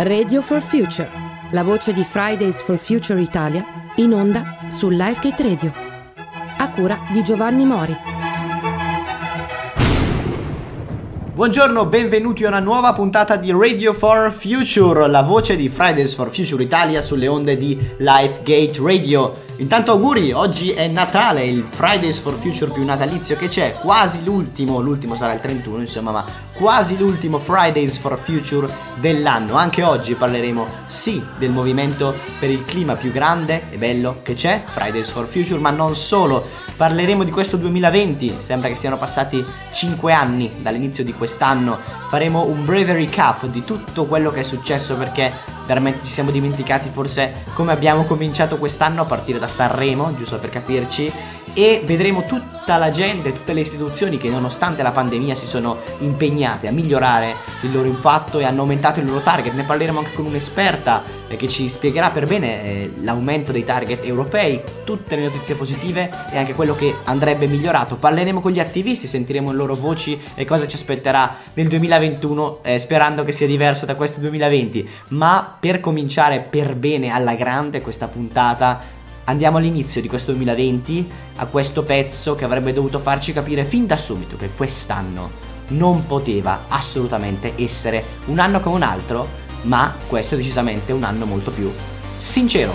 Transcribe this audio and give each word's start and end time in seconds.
Radio 0.00 0.42
for 0.42 0.60
Future, 0.60 1.10
la 1.50 1.64
voce 1.64 1.92
di 1.92 2.04
Fridays 2.04 2.60
for 2.60 2.78
Future 2.78 3.20
Italia, 3.20 3.64
in 3.96 4.12
onda 4.12 4.44
su 4.68 4.90
Lifegate 4.90 5.42
Radio. 5.42 5.72
A 6.58 6.70
cura 6.70 6.96
di 7.10 7.20
Giovanni 7.24 7.64
Mori. 7.64 7.96
Buongiorno, 11.34 11.86
benvenuti 11.86 12.44
a 12.44 12.48
una 12.48 12.60
nuova 12.60 12.92
puntata 12.92 13.34
di 13.34 13.50
Radio 13.50 13.92
for 13.92 14.30
Future, 14.30 15.08
la 15.08 15.22
voce 15.22 15.56
di 15.56 15.68
Fridays 15.68 16.14
for 16.14 16.32
Future 16.32 16.62
Italia 16.62 17.00
sulle 17.00 17.26
onde 17.26 17.56
di 17.56 17.76
Lifegate 17.98 18.80
Radio. 18.80 19.46
Intanto 19.60 19.90
auguri, 19.90 20.30
oggi 20.30 20.70
è 20.70 20.86
Natale, 20.86 21.44
il 21.44 21.66
Fridays 21.68 22.20
for 22.20 22.34
Future 22.34 22.70
più 22.70 22.84
natalizio 22.84 23.34
che 23.34 23.48
c'è, 23.48 23.74
quasi 23.80 24.22
l'ultimo, 24.22 24.78
l'ultimo 24.78 25.16
sarà 25.16 25.32
il 25.32 25.40
31 25.40 25.80
insomma, 25.80 26.12
ma 26.12 26.24
quasi 26.52 26.96
l'ultimo 26.96 27.38
Fridays 27.38 27.98
for 27.98 28.16
Future 28.20 28.72
dell'anno. 29.00 29.56
Anche 29.56 29.82
oggi 29.82 30.14
parleremo 30.14 30.64
sì 30.86 31.20
del 31.38 31.50
movimento 31.50 32.14
per 32.38 32.50
il 32.50 32.64
clima 32.64 32.94
più 32.94 33.10
grande 33.10 33.64
e 33.70 33.78
bello 33.78 34.20
che 34.22 34.34
c'è, 34.34 34.62
Fridays 34.64 35.10
for 35.10 35.26
Future, 35.26 35.58
ma 35.58 35.70
non 35.70 35.96
solo. 35.96 36.46
Parleremo 36.76 37.24
di 37.24 37.32
questo 37.32 37.56
2020, 37.56 38.36
sembra 38.40 38.68
che 38.68 38.76
stiano 38.76 38.96
passati 38.96 39.44
5 39.72 40.12
anni 40.12 40.52
dall'inizio 40.62 41.02
di 41.02 41.12
quest'anno. 41.12 41.76
Faremo 42.08 42.44
un 42.44 42.64
breve 42.64 42.92
recap 42.92 43.46
di 43.46 43.64
tutto 43.64 44.04
quello 44.04 44.30
che 44.30 44.40
è 44.40 44.44
successo 44.44 44.96
perché 44.96 45.56
veramente 45.66 46.02
ci 46.02 46.12
siamo 46.12 46.30
dimenticati 46.30 46.88
forse 46.88 47.44
come 47.52 47.72
abbiamo 47.72 48.04
cominciato 48.04 48.56
quest'anno 48.56 49.02
a 49.02 49.04
partire 49.04 49.38
da 49.38 49.47
Sanremo, 49.48 50.14
giusto 50.14 50.38
per 50.38 50.50
capirci, 50.50 51.12
e 51.54 51.82
vedremo 51.84 52.24
tutta 52.24 52.76
la 52.76 52.90
gente, 52.90 53.32
tutte 53.32 53.52
le 53.52 53.60
istituzioni 53.60 54.18
che 54.18 54.28
nonostante 54.28 54.82
la 54.82 54.90
pandemia 54.90 55.34
si 55.34 55.46
sono 55.46 55.76
impegnate 55.98 56.68
a 56.68 56.70
migliorare 56.70 57.34
il 57.62 57.72
loro 57.72 57.88
impatto 57.88 58.38
e 58.38 58.44
hanno 58.44 58.60
aumentato 58.60 59.00
il 59.00 59.06
loro 59.06 59.20
target. 59.20 59.54
Ne 59.54 59.64
parleremo 59.64 59.98
anche 59.98 60.12
con 60.12 60.26
un'esperta 60.26 61.02
eh, 61.26 61.36
che 61.36 61.48
ci 61.48 61.68
spiegherà 61.68 62.10
per 62.10 62.26
bene 62.26 62.64
eh, 62.64 62.92
l'aumento 63.02 63.52
dei 63.52 63.64
target 63.64 64.04
europei, 64.04 64.60
tutte 64.84 65.16
le 65.16 65.24
notizie 65.24 65.54
positive 65.54 66.10
e 66.30 66.38
anche 66.38 66.54
quello 66.54 66.74
che 66.74 66.94
andrebbe 67.04 67.46
migliorato. 67.46 67.96
Parleremo 67.96 68.40
con 68.40 68.52
gli 68.52 68.60
attivisti, 68.60 69.06
sentiremo 69.06 69.50
le 69.50 69.56
loro 69.56 69.74
voci 69.74 70.20
e 70.34 70.44
cosa 70.44 70.68
ci 70.68 70.76
aspetterà 70.76 71.38
nel 71.54 71.66
2021, 71.66 72.60
eh, 72.62 72.78
sperando 72.78 73.24
che 73.24 73.32
sia 73.32 73.46
diverso 73.46 73.86
da 73.86 73.96
questo 73.96 74.20
2020. 74.20 74.88
Ma 75.08 75.56
per 75.58 75.80
cominciare 75.80 76.40
per 76.40 76.76
bene 76.76 77.10
alla 77.10 77.34
grande 77.34 77.80
questa 77.80 78.06
puntata 78.06 78.96
Andiamo 79.28 79.58
all'inizio 79.58 80.00
di 80.00 80.08
questo 80.08 80.32
2020, 80.32 81.10
a 81.36 81.44
questo 81.44 81.82
pezzo 81.82 82.34
che 82.34 82.46
avrebbe 82.46 82.72
dovuto 82.72 82.98
farci 82.98 83.34
capire 83.34 83.62
fin 83.62 83.86
da 83.86 83.98
subito 83.98 84.38
che 84.38 84.48
quest'anno 84.56 85.30
non 85.68 86.06
poteva 86.06 86.64
assolutamente 86.68 87.52
essere 87.56 88.02
un 88.28 88.38
anno 88.38 88.60
come 88.60 88.76
un 88.76 88.82
altro, 88.82 89.28
ma 89.62 89.94
questo 90.06 90.32
è 90.34 90.38
decisamente 90.38 90.92
un 90.92 91.04
anno 91.04 91.26
molto 91.26 91.50
più 91.50 91.70
sincero. 92.16 92.72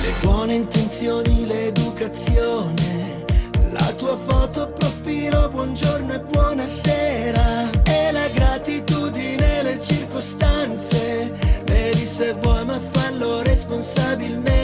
Le 0.00 0.12
buone 0.22 0.54
intenzioni, 0.54 1.44
l'educazione, 1.44 3.24
la 3.70 3.92
tua 3.98 4.16
foto 4.16 4.72
profilo, 4.72 5.50
buongiorno 5.50 6.10
e 6.14 6.20
buonasera, 6.20 7.70
e 7.84 8.12
la 8.12 8.28
gratitudine, 8.32 9.62
le 9.62 9.78
circostanze, 9.82 11.34
vedi 11.64 12.06
se 12.06 12.32
vuoi 12.40 12.64
ma 12.64 12.80
fallo 12.92 13.42
responsabilmente 13.42 14.63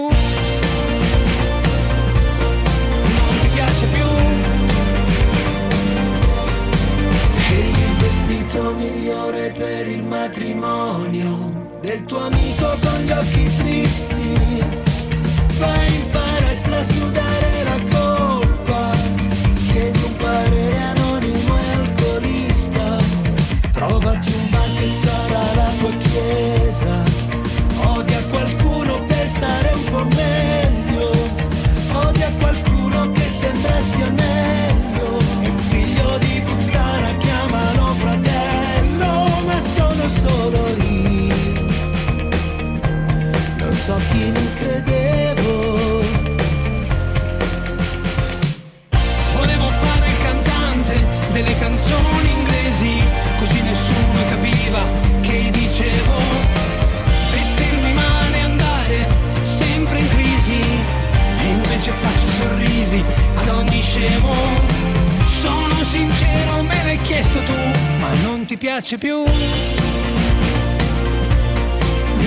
Piace 68.71 68.97
più 68.97 69.17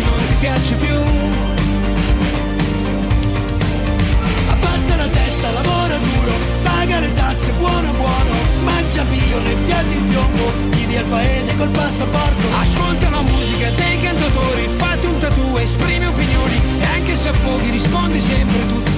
non 0.05 0.27
ti 0.28 0.34
piace 0.41 0.75
più. 0.75 0.94
Abbassa 4.50 4.97
la 4.97 5.09
testa, 5.09 5.50
lavora 5.53 5.97
duro, 5.97 6.32
paga 6.62 6.99
le 6.99 7.15
tasse, 7.15 7.50
buono 7.53 7.93
buono, 7.93 8.31
mangia 8.62 9.05
bio 9.05 9.38
nei 9.41 9.56
piatti 9.65 9.97
in 9.97 10.06
piombo, 10.09 10.53
vivi 10.69 10.97
al 10.99 11.05
paese 11.06 11.56
col 11.56 11.71
passaporto. 11.71 12.47
Ascolta 12.61 13.09
la 13.09 13.22
musica 13.22 13.71
dei 13.71 14.00
cantautori, 14.03 14.69
fatti 14.76 15.06
un 15.06 15.19
tatu, 15.19 15.56
esprimi 15.56 16.06
opinioni 16.06 16.61
e 16.78 16.84
anche 16.84 17.16
se 17.16 17.31
affoghi 17.31 17.71
rispondi 17.71 18.21
sempre 18.21 18.66
tutto 18.66 18.94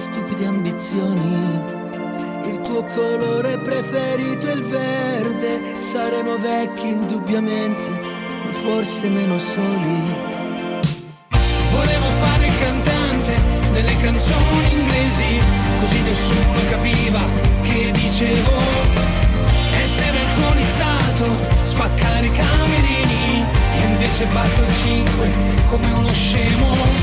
stupide 0.00 0.46
ambizioni 0.46 1.78
il 2.46 2.60
tuo 2.62 2.82
colore 2.84 3.58
preferito 3.58 4.48
è 4.48 4.52
il 4.52 4.64
verde, 4.64 5.60
saremo 5.80 6.38
vecchi 6.38 6.88
indubbiamente, 6.88 7.88
ma 8.44 8.52
forse 8.64 9.08
meno 9.08 9.38
soli. 9.38 10.14
Volevo 11.70 12.08
fare 12.18 12.46
il 12.46 12.58
cantante 12.58 13.34
delle 13.72 13.96
canzoni 14.00 14.72
inglesi, 14.72 15.40
così 15.80 16.00
nessuno 16.00 16.64
capiva 16.70 17.20
che 17.62 17.90
dicevo. 17.92 18.52
Essere 19.82 20.18
alcolizzato, 20.18 21.26
spaccare 21.64 22.26
i 22.26 22.32
camerini, 22.32 23.44
e 23.74 23.84
invece 23.90 24.24
batto 24.26 24.62
il 24.62 24.74
5 24.74 25.30
come 25.68 25.92
uno 25.92 26.08
scemo. 26.08 26.99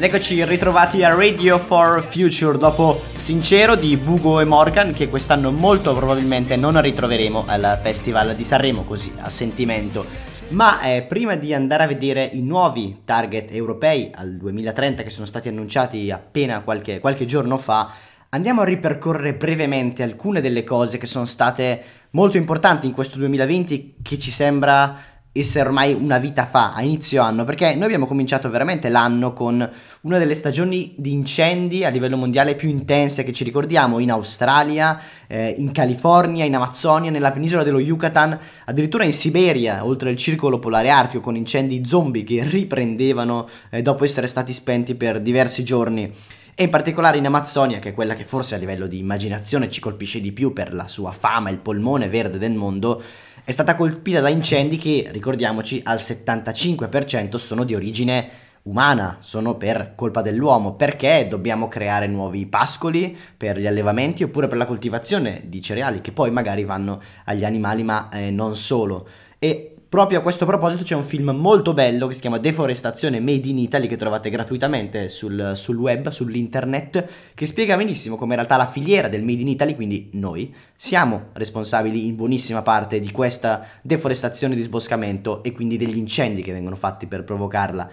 Ed 0.00 0.06
eccoci 0.06 0.42
ritrovati 0.46 1.04
a 1.04 1.14
Radio 1.14 1.58
for 1.58 2.02
Future 2.02 2.56
dopo 2.56 2.98
Sincero 3.16 3.76
di 3.76 3.98
Bugo 3.98 4.40
e 4.40 4.46
Morgan 4.46 4.94
che 4.94 5.10
quest'anno 5.10 5.50
molto 5.50 5.92
probabilmente 5.92 6.56
non 6.56 6.80
ritroveremo 6.80 7.44
al 7.46 7.78
Festival 7.82 8.34
di 8.34 8.42
Sanremo 8.42 8.84
così 8.84 9.12
a 9.18 9.28
sentimento. 9.28 10.06
Ma 10.52 10.80
eh, 10.80 11.02
prima 11.02 11.36
di 11.36 11.52
andare 11.52 11.82
a 11.82 11.86
vedere 11.86 12.26
i 12.32 12.40
nuovi 12.40 13.02
target 13.04 13.52
europei 13.52 14.10
al 14.14 14.38
2030 14.38 15.02
che 15.02 15.10
sono 15.10 15.26
stati 15.26 15.48
annunciati 15.48 16.10
appena 16.10 16.62
qualche, 16.62 16.98
qualche 16.98 17.26
giorno 17.26 17.58
fa, 17.58 17.92
andiamo 18.30 18.62
a 18.62 18.64
ripercorrere 18.64 19.34
brevemente 19.34 20.02
alcune 20.02 20.40
delle 20.40 20.64
cose 20.64 20.96
che 20.96 21.04
sono 21.04 21.26
state 21.26 21.82
molto 22.12 22.38
importanti 22.38 22.86
in 22.86 22.94
questo 22.94 23.18
2020 23.18 23.96
che 24.00 24.18
ci 24.18 24.30
sembra 24.30 25.09
essere 25.32 25.68
ormai 25.68 25.92
una 25.92 26.18
vita 26.18 26.44
fa, 26.44 26.74
a 26.74 26.82
inizio 26.82 27.22
anno, 27.22 27.44
perché 27.44 27.74
noi 27.74 27.84
abbiamo 27.84 28.06
cominciato 28.06 28.50
veramente 28.50 28.88
l'anno 28.88 29.32
con 29.32 29.70
una 30.00 30.18
delle 30.18 30.34
stagioni 30.34 30.94
di 30.96 31.12
incendi 31.12 31.84
a 31.84 31.88
livello 31.88 32.16
mondiale 32.16 32.56
più 32.56 32.68
intense 32.68 33.22
che 33.22 33.32
ci 33.32 33.44
ricordiamo 33.44 34.00
in 34.00 34.10
Australia, 34.10 35.00
eh, 35.28 35.54
in 35.56 35.70
California, 35.70 36.44
in 36.44 36.56
Amazzonia, 36.56 37.12
nella 37.12 37.30
penisola 37.30 37.62
dello 37.62 37.78
Yucatan, 37.78 38.36
addirittura 38.64 39.04
in 39.04 39.12
Siberia, 39.12 39.84
oltre 39.84 40.10
il 40.10 40.16
circolo 40.16 40.58
polare 40.58 40.90
artico, 40.90 41.22
con 41.22 41.36
incendi 41.36 41.84
zombie 41.84 42.24
che 42.24 42.42
riprendevano 42.42 43.48
eh, 43.70 43.82
dopo 43.82 44.02
essere 44.02 44.26
stati 44.26 44.52
spenti 44.52 44.96
per 44.96 45.20
diversi 45.20 45.62
giorni. 45.62 46.12
E 46.60 46.64
in 46.64 46.70
particolare 46.70 47.16
in 47.16 47.24
Amazzonia, 47.24 47.78
che 47.78 47.90
è 47.90 47.94
quella 47.94 48.14
che 48.14 48.24
forse 48.24 48.54
a 48.54 48.58
livello 48.58 48.86
di 48.86 48.98
immaginazione 48.98 49.70
ci 49.70 49.80
colpisce 49.80 50.20
di 50.20 50.30
più 50.32 50.52
per 50.52 50.74
la 50.74 50.88
sua 50.88 51.10
fama, 51.10 51.48
il 51.48 51.56
polmone 51.56 52.06
verde 52.08 52.36
del 52.36 52.52
mondo, 52.52 53.02
è 53.50 53.52
stata 53.52 53.74
colpita 53.74 54.20
da 54.20 54.28
incendi 54.28 54.76
che, 54.76 55.08
ricordiamoci, 55.10 55.80
al 55.84 55.96
75% 55.96 57.34
sono 57.34 57.64
di 57.64 57.74
origine 57.74 58.28
umana, 58.62 59.16
sono 59.18 59.56
per 59.56 59.94
colpa 59.96 60.22
dell'uomo, 60.22 60.74
perché 60.74 61.26
dobbiamo 61.28 61.66
creare 61.66 62.06
nuovi 62.06 62.46
pascoli 62.46 63.18
per 63.36 63.58
gli 63.58 63.66
allevamenti 63.66 64.22
oppure 64.22 64.46
per 64.46 64.56
la 64.56 64.66
coltivazione 64.66 65.42
di 65.46 65.60
cereali 65.60 66.00
che 66.00 66.12
poi 66.12 66.30
magari 66.30 66.62
vanno 66.62 67.00
agli 67.24 67.44
animali 67.44 67.82
ma 67.82 68.08
eh, 68.10 68.30
non 68.30 68.54
solo. 68.54 69.08
E 69.40 69.69
Proprio 69.90 70.20
a 70.20 70.22
questo 70.22 70.46
proposito 70.46 70.84
c'è 70.84 70.94
un 70.94 71.02
film 71.02 71.30
molto 71.30 71.74
bello 71.74 72.06
che 72.06 72.14
si 72.14 72.20
chiama 72.20 72.38
Deforestazione 72.38 73.18
Made 73.18 73.48
in 73.48 73.58
Italy 73.58 73.88
che 73.88 73.96
trovate 73.96 74.30
gratuitamente 74.30 75.08
sul, 75.08 75.54
sul, 75.56 75.78
web, 75.78 76.10
sull'internet, 76.10 77.08
che 77.34 77.46
spiega 77.46 77.76
benissimo 77.76 78.14
come 78.14 78.34
in 78.34 78.36
realtà 78.36 78.56
la 78.56 78.68
filiera 78.68 79.08
del 79.08 79.24
Made 79.24 79.40
in 79.40 79.48
Italy, 79.48 79.74
quindi 79.74 80.08
noi, 80.12 80.54
siamo 80.76 81.30
responsabili 81.32 82.06
in 82.06 82.14
buonissima 82.14 82.62
parte 82.62 83.00
di 83.00 83.10
questa 83.10 83.66
deforestazione 83.82 84.54
e 84.54 84.58
disboscamento 84.58 85.42
e 85.42 85.50
quindi 85.50 85.76
degli 85.76 85.96
incendi 85.96 86.42
che 86.42 86.52
vengono 86.52 86.76
fatti 86.76 87.08
per 87.08 87.24
provocarla. 87.24 87.90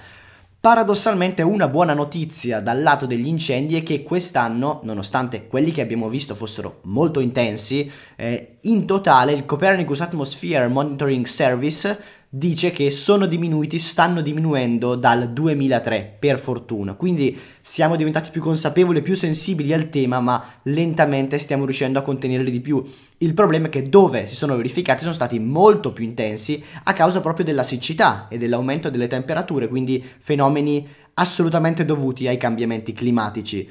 Paradossalmente 0.68 1.44
una 1.44 1.70
buona 1.70 1.94
notizia 1.94 2.60
dal 2.60 2.82
lato 2.82 3.06
degli 3.06 3.28
incendi 3.28 3.78
è 3.78 3.84
che 3.84 4.04
quest'anno, 4.04 4.82
nonostante 4.84 5.48
quelli 5.48 5.72
che 5.72 5.80
abbiamo 5.80 6.10
visto 6.10 6.36
fossero 6.36 6.80
molto 6.88 7.22
intensi, 7.22 7.90
eh, 8.18 8.58
in 8.64 8.86
totale 8.86 9.32
il 9.32 9.46
Copernicus 9.46 10.02
Atmosphere 10.02 10.68
Monitoring 10.68 11.26
Service 11.26 11.98
dice 12.30 12.72
che 12.72 12.92
sono 12.92 13.26
diminuiti, 13.26 13.80
stanno 13.80 14.22
diminuendo 14.22 14.96
dal 14.96 15.32
2003, 15.32 16.18
per 16.20 16.38
fortuna. 16.40 16.94
Quindi 16.94 17.38
siamo 17.62 17.96
diventati 17.96 18.32
più 18.32 18.42
consapevoli 18.42 19.00
e 19.00 19.02
più 19.02 19.16
sensibili 19.16 19.74
al 19.74 19.90
tema, 19.90 20.20
ma 20.20 20.44
lentamente 20.64 21.38
stiamo 21.38 21.64
riuscendo 21.64 22.00
a 22.00 22.02
contenerli 22.04 22.52
di 22.52 22.60
più. 22.60 22.84
Il 23.20 23.34
problema 23.34 23.68
è 23.68 23.70
che 23.70 23.90
dove 23.90 24.26
si 24.26 24.36
sono 24.36 24.56
verificati 24.56 25.02
sono 25.02 25.14
stati 25.14 25.40
molto 25.40 25.94
più 25.94 26.04
intensi 26.04 26.62
a 26.84 26.94
causa 26.94 27.22
proprio 27.22 27.46
della 27.46 27.64
siccità 27.64 28.28
e 28.30 28.38
dell'aumento 28.38 28.90
delle 28.90 29.08
temperature, 29.08 29.68
quindi 29.68 30.04
fenomeni 30.20 30.88
assolutamente 31.16 31.86
dovuti 31.86 32.28
ai 32.28 32.38
cambiamenti 32.38 32.94
climatici 32.94 33.68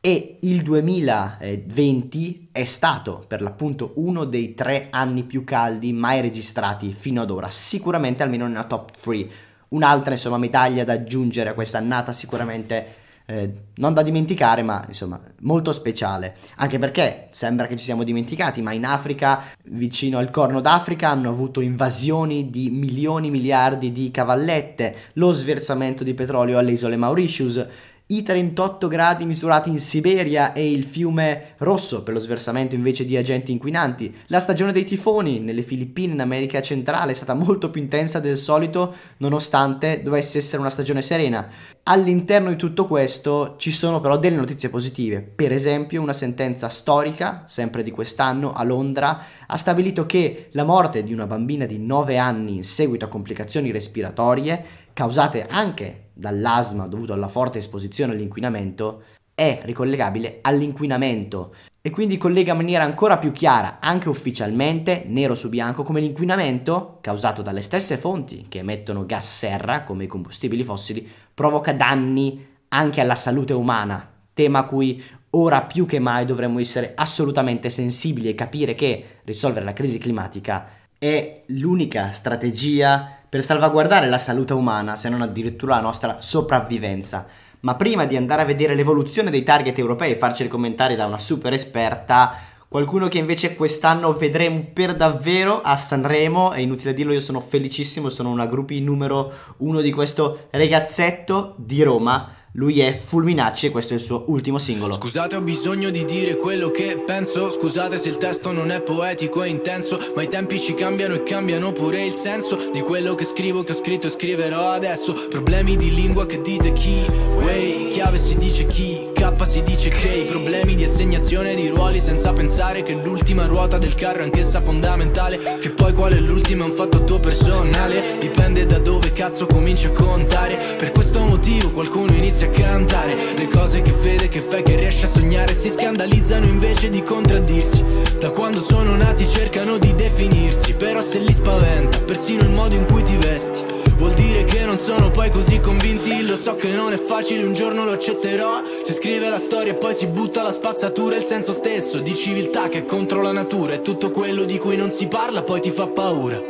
e 0.00 0.38
il 0.42 0.62
2020 0.62 2.48
è 2.52 2.64
stato 2.64 3.24
per 3.26 3.42
l'appunto 3.42 3.92
uno 3.96 4.24
dei 4.24 4.54
tre 4.54 4.86
anni 4.90 5.24
più 5.24 5.42
caldi 5.42 5.92
mai 5.92 6.20
registrati 6.20 6.92
fino 6.92 7.22
ad 7.22 7.30
ora, 7.30 7.50
sicuramente 7.50 8.22
almeno 8.22 8.46
nella 8.46 8.64
top 8.64 8.92
3. 8.92 9.28
Un'altra 9.70 10.12
insomma 10.12 10.38
medaglia 10.38 10.84
da 10.84 10.92
aggiungere 10.94 11.50
a 11.50 11.54
questa 11.54 11.78
annata 11.78 12.12
sicuramente 12.12 13.06
eh, 13.26 13.52
non 13.74 13.92
da 13.92 14.02
dimenticare 14.02 14.62
ma 14.62 14.82
insomma 14.86 15.20
molto 15.40 15.72
speciale, 15.72 16.36
anche 16.56 16.78
perché 16.78 17.26
sembra 17.30 17.66
che 17.66 17.76
ci 17.76 17.84
siamo 17.84 18.02
dimenticati, 18.02 18.62
ma 18.62 18.72
in 18.72 18.86
Africa, 18.86 19.42
vicino 19.64 20.16
al 20.16 20.30
Corno 20.30 20.60
d'Africa, 20.60 21.10
hanno 21.10 21.28
avuto 21.28 21.60
invasioni 21.60 22.48
di 22.48 22.70
milioni, 22.70 23.30
miliardi 23.30 23.92
di 23.92 24.10
cavallette, 24.10 24.96
lo 25.14 25.32
sversamento 25.32 26.04
di 26.04 26.14
petrolio 26.14 26.56
alle 26.56 26.72
isole 26.72 26.96
Mauritius, 26.96 27.66
i 28.10 28.22
38 28.22 28.88
gradi 28.88 29.26
misurati 29.26 29.68
in 29.68 29.78
Siberia 29.78 30.54
e 30.54 30.70
il 30.70 30.84
fiume 30.84 31.54
Rosso 31.58 32.02
per 32.02 32.14
lo 32.14 32.20
sversamento 32.20 32.74
invece 32.74 33.04
di 33.04 33.18
agenti 33.18 33.52
inquinanti. 33.52 34.16
La 34.28 34.40
stagione 34.40 34.72
dei 34.72 34.84
tifoni 34.84 35.40
nelle 35.40 35.60
Filippine 35.60 36.14
in 36.14 36.20
America 36.22 36.62
centrale 36.62 37.12
è 37.12 37.14
stata 37.14 37.34
molto 37.34 37.68
più 37.68 37.82
intensa 37.82 38.18
del 38.18 38.38
solito 38.38 38.94
nonostante 39.18 40.00
dovesse 40.02 40.38
essere 40.38 40.60
una 40.60 40.70
stagione 40.70 41.02
serena. 41.02 41.50
All'interno 41.82 42.48
di 42.48 42.56
tutto 42.56 42.86
questo 42.86 43.56
ci 43.58 43.70
sono 43.70 44.00
però 44.00 44.16
delle 44.16 44.36
notizie 44.36 44.70
positive. 44.70 45.20
Per 45.20 45.52
esempio 45.52 46.00
una 46.00 46.14
sentenza 46.14 46.70
storica, 46.70 47.42
sempre 47.44 47.82
di 47.82 47.90
quest'anno, 47.90 48.54
a 48.54 48.62
Londra, 48.62 49.20
ha 49.46 49.56
stabilito 49.58 50.06
che 50.06 50.48
la 50.52 50.64
morte 50.64 51.02
di 51.02 51.12
una 51.12 51.26
bambina 51.26 51.66
di 51.66 51.78
9 51.78 52.16
anni 52.16 52.54
in 52.54 52.64
seguito 52.64 53.04
a 53.04 53.08
complicazioni 53.08 53.70
respiratorie 53.70 54.64
causate 54.94 55.46
anche 55.46 56.06
dall'asma 56.18 56.88
dovuto 56.88 57.12
alla 57.12 57.28
forte 57.28 57.58
esposizione 57.58 58.12
all'inquinamento 58.12 59.02
è 59.34 59.60
ricollegabile 59.62 60.38
all'inquinamento. 60.42 61.54
E 61.80 61.90
quindi 61.90 62.18
collega 62.18 62.50
in 62.50 62.56
maniera 62.58 62.82
ancora 62.82 63.18
più 63.18 63.30
chiara, 63.30 63.78
anche 63.80 64.08
ufficialmente, 64.08 65.04
nero 65.06 65.36
su 65.36 65.48
bianco, 65.48 65.84
come 65.84 66.00
l'inquinamento, 66.00 66.98
causato 67.00 67.40
dalle 67.40 67.60
stesse 67.60 67.96
fonti 67.96 68.46
che 68.48 68.58
emettono 68.58 69.06
gas 69.06 69.38
serra, 69.38 69.84
come 69.84 70.04
i 70.04 70.08
combustibili 70.08 70.64
fossili, 70.64 71.08
provoca 71.32 71.72
danni 71.72 72.46
anche 72.68 73.00
alla 73.00 73.14
salute 73.14 73.52
umana, 73.52 74.06
tema 74.34 74.58
a 74.58 74.64
cui 74.64 75.00
ora 75.30 75.62
più 75.62 75.86
che 75.86 76.00
mai 76.00 76.24
dovremmo 76.24 76.58
essere 76.58 76.92
assolutamente 76.96 77.70
sensibili 77.70 78.28
e 78.28 78.34
capire 78.34 78.74
che 78.74 79.20
risolvere 79.22 79.64
la 79.64 79.72
crisi 79.72 79.98
climatica 79.98 80.68
è 80.98 81.44
l'unica 81.46 82.10
strategia 82.10 83.17
per 83.28 83.42
salvaguardare 83.42 84.08
la 84.08 84.18
salute 84.18 84.54
umana, 84.54 84.96
se 84.96 85.08
non 85.08 85.22
addirittura 85.22 85.76
la 85.76 85.82
nostra 85.82 86.16
sopravvivenza. 86.20 87.26
Ma 87.60 87.74
prima 87.74 88.04
di 88.04 88.16
andare 88.16 88.42
a 88.42 88.46
vedere 88.46 88.74
l'evoluzione 88.74 89.30
dei 89.30 89.42
target 89.42 89.78
europei 89.78 90.12
e 90.12 90.16
farci 90.16 90.44
i 90.44 90.48
commentari 90.48 90.96
da 90.96 91.06
una 91.06 91.18
super 91.18 91.52
esperta, 91.52 92.36
qualcuno 92.68 93.08
che 93.08 93.18
invece 93.18 93.56
quest'anno 93.56 94.12
vedremo 94.12 94.68
per 94.72 94.94
davvero 94.94 95.60
a 95.60 95.74
Sanremo, 95.74 96.52
è 96.52 96.60
inutile 96.60 96.94
dirlo, 96.94 97.12
io 97.12 97.20
sono 97.20 97.40
felicissimo, 97.40 98.08
sono 98.08 98.30
una 98.30 98.46
gruppi 98.46 98.80
numero 98.80 99.32
uno 99.58 99.80
di 99.80 99.90
questo 99.90 100.46
ragazzetto 100.50 101.54
di 101.58 101.82
Roma 101.82 102.36
lui 102.58 102.80
è 102.80 102.92
Fulminacci 102.92 103.66
e 103.66 103.70
questo 103.70 103.92
è 103.92 103.96
il 103.96 104.02
suo 104.02 104.24
ultimo 104.26 104.58
singolo. 104.58 104.92
Scusate, 104.92 105.36
ho 105.36 105.40
bisogno 105.40 105.90
di 105.90 106.04
dire 106.04 106.36
quello 106.36 106.72
che 106.72 107.00
penso. 107.06 107.52
Scusate 107.52 107.96
se 107.96 108.08
il 108.08 108.16
testo 108.16 108.50
non 108.50 108.72
è 108.72 108.80
poetico 108.80 109.44
e 109.44 109.48
intenso. 109.48 109.96
Ma 110.16 110.22
i 110.22 110.28
tempi 110.28 110.60
ci 110.60 110.74
cambiano 110.74 111.14
e 111.14 111.22
cambiano 111.22 111.70
pure 111.70 112.04
il 112.04 112.12
senso 112.12 112.58
di 112.72 112.80
quello 112.80 113.14
che 113.14 113.24
scrivo, 113.24 113.62
che 113.62 113.72
ho 113.72 113.76
scritto 113.76 114.08
e 114.08 114.10
scriverò 114.10 114.72
adesso. 114.72 115.14
Problemi 115.30 115.76
di 115.76 115.94
lingua 115.94 116.26
che 116.26 116.42
dite 116.42 116.72
chi? 116.72 117.06
Way, 117.36 117.90
chiave 117.92 118.18
si 118.18 118.36
dice 118.36 118.66
chi? 118.66 119.06
K 119.14 119.46
si 119.46 119.62
dice 119.62 119.88
che 119.90 120.26
problemi 120.28 120.74
di 120.74 120.82
assegnazione 120.82 121.54
di 121.54 121.68
ruoli 121.68 122.00
senza 122.00 122.32
pensare 122.32 122.82
che 122.82 122.94
l'ultima 122.94 123.46
ruota 123.46 123.78
del 123.78 123.94
carro 123.94 124.20
è 124.20 124.24
anch'essa 124.24 124.60
fondamentale. 124.60 125.38
Che 125.60 125.70
poi 125.70 125.92
qual 125.92 126.12
è 126.12 126.18
l'ultima 126.18 126.64
è 126.64 126.68
un 126.68 126.72
fatto 126.72 127.04
tuo 127.04 127.20
personale. 127.20 128.18
Dipende 128.18 128.66
da 128.66 128.78
dove 128.78 129.12
cazzo 129.12 129.46
cominci 129.46 129.86
a 129.86 129.90
contare. 129.90 130.56
Per 130.76 130.90
questo 130.90 131.20
motivo 131.20 131.70
qualcuno 131.70 132.12
inizia 132.14 132.47
a 132.47 132.47
cantare 132.50 133.14
Le 133.36 133.48
cose 133.48 133.82
che 133.82 133.92
vede, 133.92 134.28
che 134.28 134.40
fai, 134.40 134.62
che 134.62 134.76
riesce 134.76 135.06
a 135.06 135.08
sognare 135.08 135.54
Si 135.54 135.70
scandalizzano 135.70 136.46
invece 136.46 136.90
di 136.90 137.02
contraddirsi. 137.02 137.84
Da 138.18 138.30
quando 138.30 138.62
sono 138.62 138.96
nati 138.96 139.28
cercano 139.28 139.78
di 139.78 139.94
definirsi 139.94 140.74
Però 140.74 141.00
se 141.02 141.18
li 141.18 141.32
spaventa 141.32 141.98
persino 142.00 142.42
il 142.42 142.50
modo 142.50 142.74
in 142.74 142.84
cui 142.84 143.02
ti 143.02 143.16
vesti. 143.16 143.76
Vuol 143.98 144.14
dire 144.14 144.44
che 144.44 144.64
non 144.64 144.78
sono 144.78 145.10
poi 145.10 145.28
così 145.30 145.58
convinti 145.58 146.24
Lo 146.24 146.36
so 146.36 146.54
che 146.56 146.70
non 146.70 146.92
è 146.92 146.96
facile, 146.96 147.44
un 147.44 147.54
giorno 147.54 147.84
lo 147.84 147.92
accetterò. 147.92 148.62
Si 148.84 148.92
scrive 148.92 149.28
la 149.28 149.38
storia 149.38 149.72
e 149.72 149.76
poi 149.76 149.94
si 149.94 150.06
butta 150.06 150.42
la 150.42 150.52
spazzatura 150.52 151.16
Il 151.16 151.24
senso 151.24 151.52
stesso 151.52 151.98
di 151.98 152.14
civiltà 152.14 152.68
che 152.68 152.78
è 152.78 152.84
contro 152.84 153.22
la 153.22 153.32
natura 153.32 153.74
E 153.74 153.82
tutto 153.82 154.10
quello 154.12 154.44
di 154.44 154.58
cui 154.58 154.76
non 154.76 154.90
si 154.90 155.06
parla 155.08 155.42
poi 155.42 155.60
ti 155.60 155.70
fa 155.70 155.86
paura. 155.88 156.40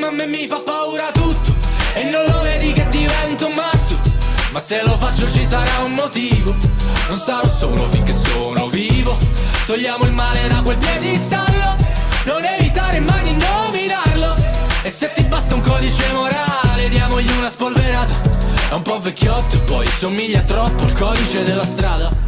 Ma 0.00 0.08
a 0.08 0.10
me 0.10 0.26
mi 0.26 0.46
fa 0.46 0.60
paura 0.60 1.10
tutto 1.12 1.50
E 1.94 2.04
non 2.04 2.24
lo 2.26 2.42
vedi 2.42 2.72
che 2.72 2.86
divento 2.90 3.48
matto 3.48 3.77
ma 4.52 4.58
se 4.58 4.82
lo 4.82 4.96
faccio 4.98 5.30
ci 5.30 5.44
sarà 5.44 5.78
un 5.84 5.92
motivo. 5.92 6.54
Non 7.08 7.18
sarò 7.18 7.48
solo 7.48 7.88
finché 7.90 8.14
sono 8.14 8.68
vivo. 8.68 9.16
Togliamo 9.66 10.04
il 10.04 10.12
male 10.12 10.48
da 10.48 10.62
quel 10.62 10.76
piedistallo. 10.76 11.76
Non 12.24 12.44
evitare 12.44 13.00
mai 13.00 13.22
di 13.22 13.36
nominarlo 13.36 14.34
E 14.82 14.90
se 14.90 15.10
ti 15.14 15.22
basta 15.22 15.54
un 15.54 15.62
codice 15.62 16.12
morale 16.12 16.88
Diamogli 16.88 17.30
una 17.38 17.48
spolverata. 17.48 18.14
È 18.70 18.74
un 18.74 18.82
po' 18.82 19.00
vecchiotto 19.00 19.60
poi 19.60 19.86
somiglia 19.86 20.42
troppo 20.42 20.84
al 20.84 20.94
codice 20.94 21.44
della 21.44 21.64
strada 21.64 22.27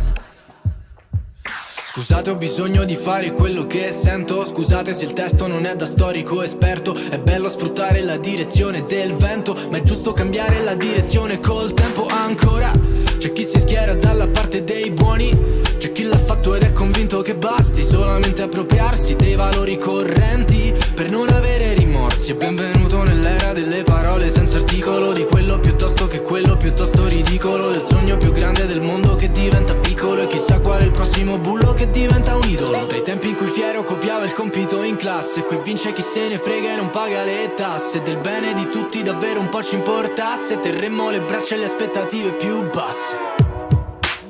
Scusate 2.00 2.30
ho 2.30 2.36
bisogno 2.36 2.84
di 2.84 2.96
fare 2.96 3.30
quello 3.30 3.66
che 3.66 3.92
sento. 3.92 4.46
Scusate 4.46 4.94
se 4.94 5.04
il 5.04 5.12
testo 5.12 5.46
non 5.46 5.66
è 5.66 5.76
da 5.76 5.86
storico 5.86 6.40
esperto. 6.40 6.94
È 6.94 7.18
bello 7.18 7.50
sfruttare 7.50 8.00
la 8.00 8.16
direzione 8.16 8.86
del 8.86 9.14
vento 9.16 9.54
Ma 9.68 9.76
è 9.76 9.82
giusto 9.82 10.14
cambiare 10.14 10.62
la 10.62 10.74
direzione 10.74 11.38
col 11.40 11.74
tempo 11.74 12.06
ancora. 12.06 12.72
C'è 13.18 13.34
chi 13.34 13.44
si 13.44 13.60
schiera 13.60 13.94
dalla 13.96 14.26
parte 14.28 14.64
dei 14.64 14.90
buoni 14.92 15.30
C'è 15.76 15.92
chi 15.92 16.04
l'ha 16.04 16.16
fatto 16.16 16.54
ed 16.54 16.62
è 16.62 16.72
convinto 16.72 17.20
che 17.20 17.34
basti 17.34 17.84
Solamente 17.84 18.40
appropriarsi 18.40 19.14
dei 19.14 19.34
valori 19.34 19.76
correnti 19.76 20.72
Per 20.94 21.10
non 21.10 21.28
avere 21.28 21.74
rimorsi. 21.74 22.30
E 22.30 22.34
benvenuto 22.34 23.02
nell'era 23.02 23.52
delle 23.52 23.82
parole 23.82 24.32
senza 24.32 24.56
articolo 24.56 25.12
Di 25.12 25.26
quello 25.26 25.58
piuttosto 25.58 25.69
che 26.10 26.22
quello 26.22 26.56
piuttosto 26.56 27.06
ridicolo 27.06 27.70
Del 27.70 27.80
sogno 27.80 28.16
più 28.16 28.32
grande 28.32 28.66
del 28.66 28.80
mondo 28.80 29.14
che 29.14 29.30
diventa 29.30 29.74
piccolo 29.74 30.22
E 30.22 30.26
chissà 30.26 30.58
qual 30.58 30.80
è 30.80 30.84
il 30.84 30.90
prossimo 30.90 31.38
bullo 31.38 31.72
che 31.72 31.88
diventa 31.90 32.36
un 32.36 32.42
idolo. 32.48 32.84
Dai 32.84 33.02
tempi 33.02 33.28
in 33.28 33.36
cui 33.36 33.48
Fiero 33.48 33.84
copiava 33.84 34.24
il 34.24 34.32
compito 34.32 34.82
in 34.82 34.96
classe 34.96 35.44
Qui 35.44 35.58
vince 35.62 35.92
chi 35.92 36.02
se 36.02 36.28
ne 36.28 36.38
frega 36.38 36.72
e 36.72 36.76
non 36.76 36.90
paga 36.90 37.22
le 37.22 37.54
tasse. 37.54 38.02
Del 38.02 38.18
bene 38.18 38.52
di 38.54 38.68
tutti 38.68 39.02
davvero 39.02 39.40
un 39.40 39.48
po' 39.48 39.62
ci 39.62 39.76
importasse 39.76 40.58
Terremmo 40.58 41.10
le 41.10 41.22
braccia 41.22 41.54
e 41.54 41.58
le 41.58 41.64
aspettative 41.64 42.32
più 42.32 42.68
basse. 42.70 43.16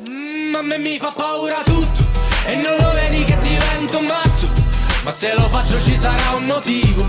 Mm, 0.09 0.55
A 0.55 0.63
me 0.63 0.79
mi 0.79 0.99
fa 0.99 1.13
paura 1.13 1.63
tutto 1.65 2.03
E 2.45 2.57
non 2.57 2.77
lo 2.79 2.93
vedi 2.93 3.25
che 3.25 3.39
divento 3.39 4.01
matto. 4.03 4.47
Ma 5.03 5.11
se 5.11 5.33
lo 5.35 5.49
faccio 5.49 5.81
ci 5.81 5.97
sarà 5.97 6.37
un 6.37 6.45
motivo 6.45 7.07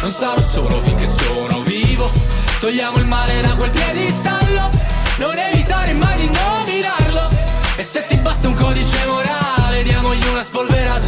Non 0.00 0.12
sarò 0.12 0.40
solo 0.40 0.80
finché 0.82 1.06
sono 1.08 1.60
vivo 1.62 2.41
Togliamo 2.62 2.98
il 2.98 3.06
male 3.06 3.40
da 3.40 3.56
quel 3.56 3.70
piedistallo 3.70 4.70
Non 5.16 5.36
evitare 5.36 5.94
mai 5.94 6.16
di 6.16 6.30
nominarlo 6.30 7.28
E 7.74 7.82
se 7.82 8.06
ti 8.06 8.16
basta 8.18 8.46
un 8.46 8.54
codice 8.54 9.04
morale 9.04 9.82
Diamogli 9.82 10.24
una 10.28 10.44
spolverata. 10.44 11.06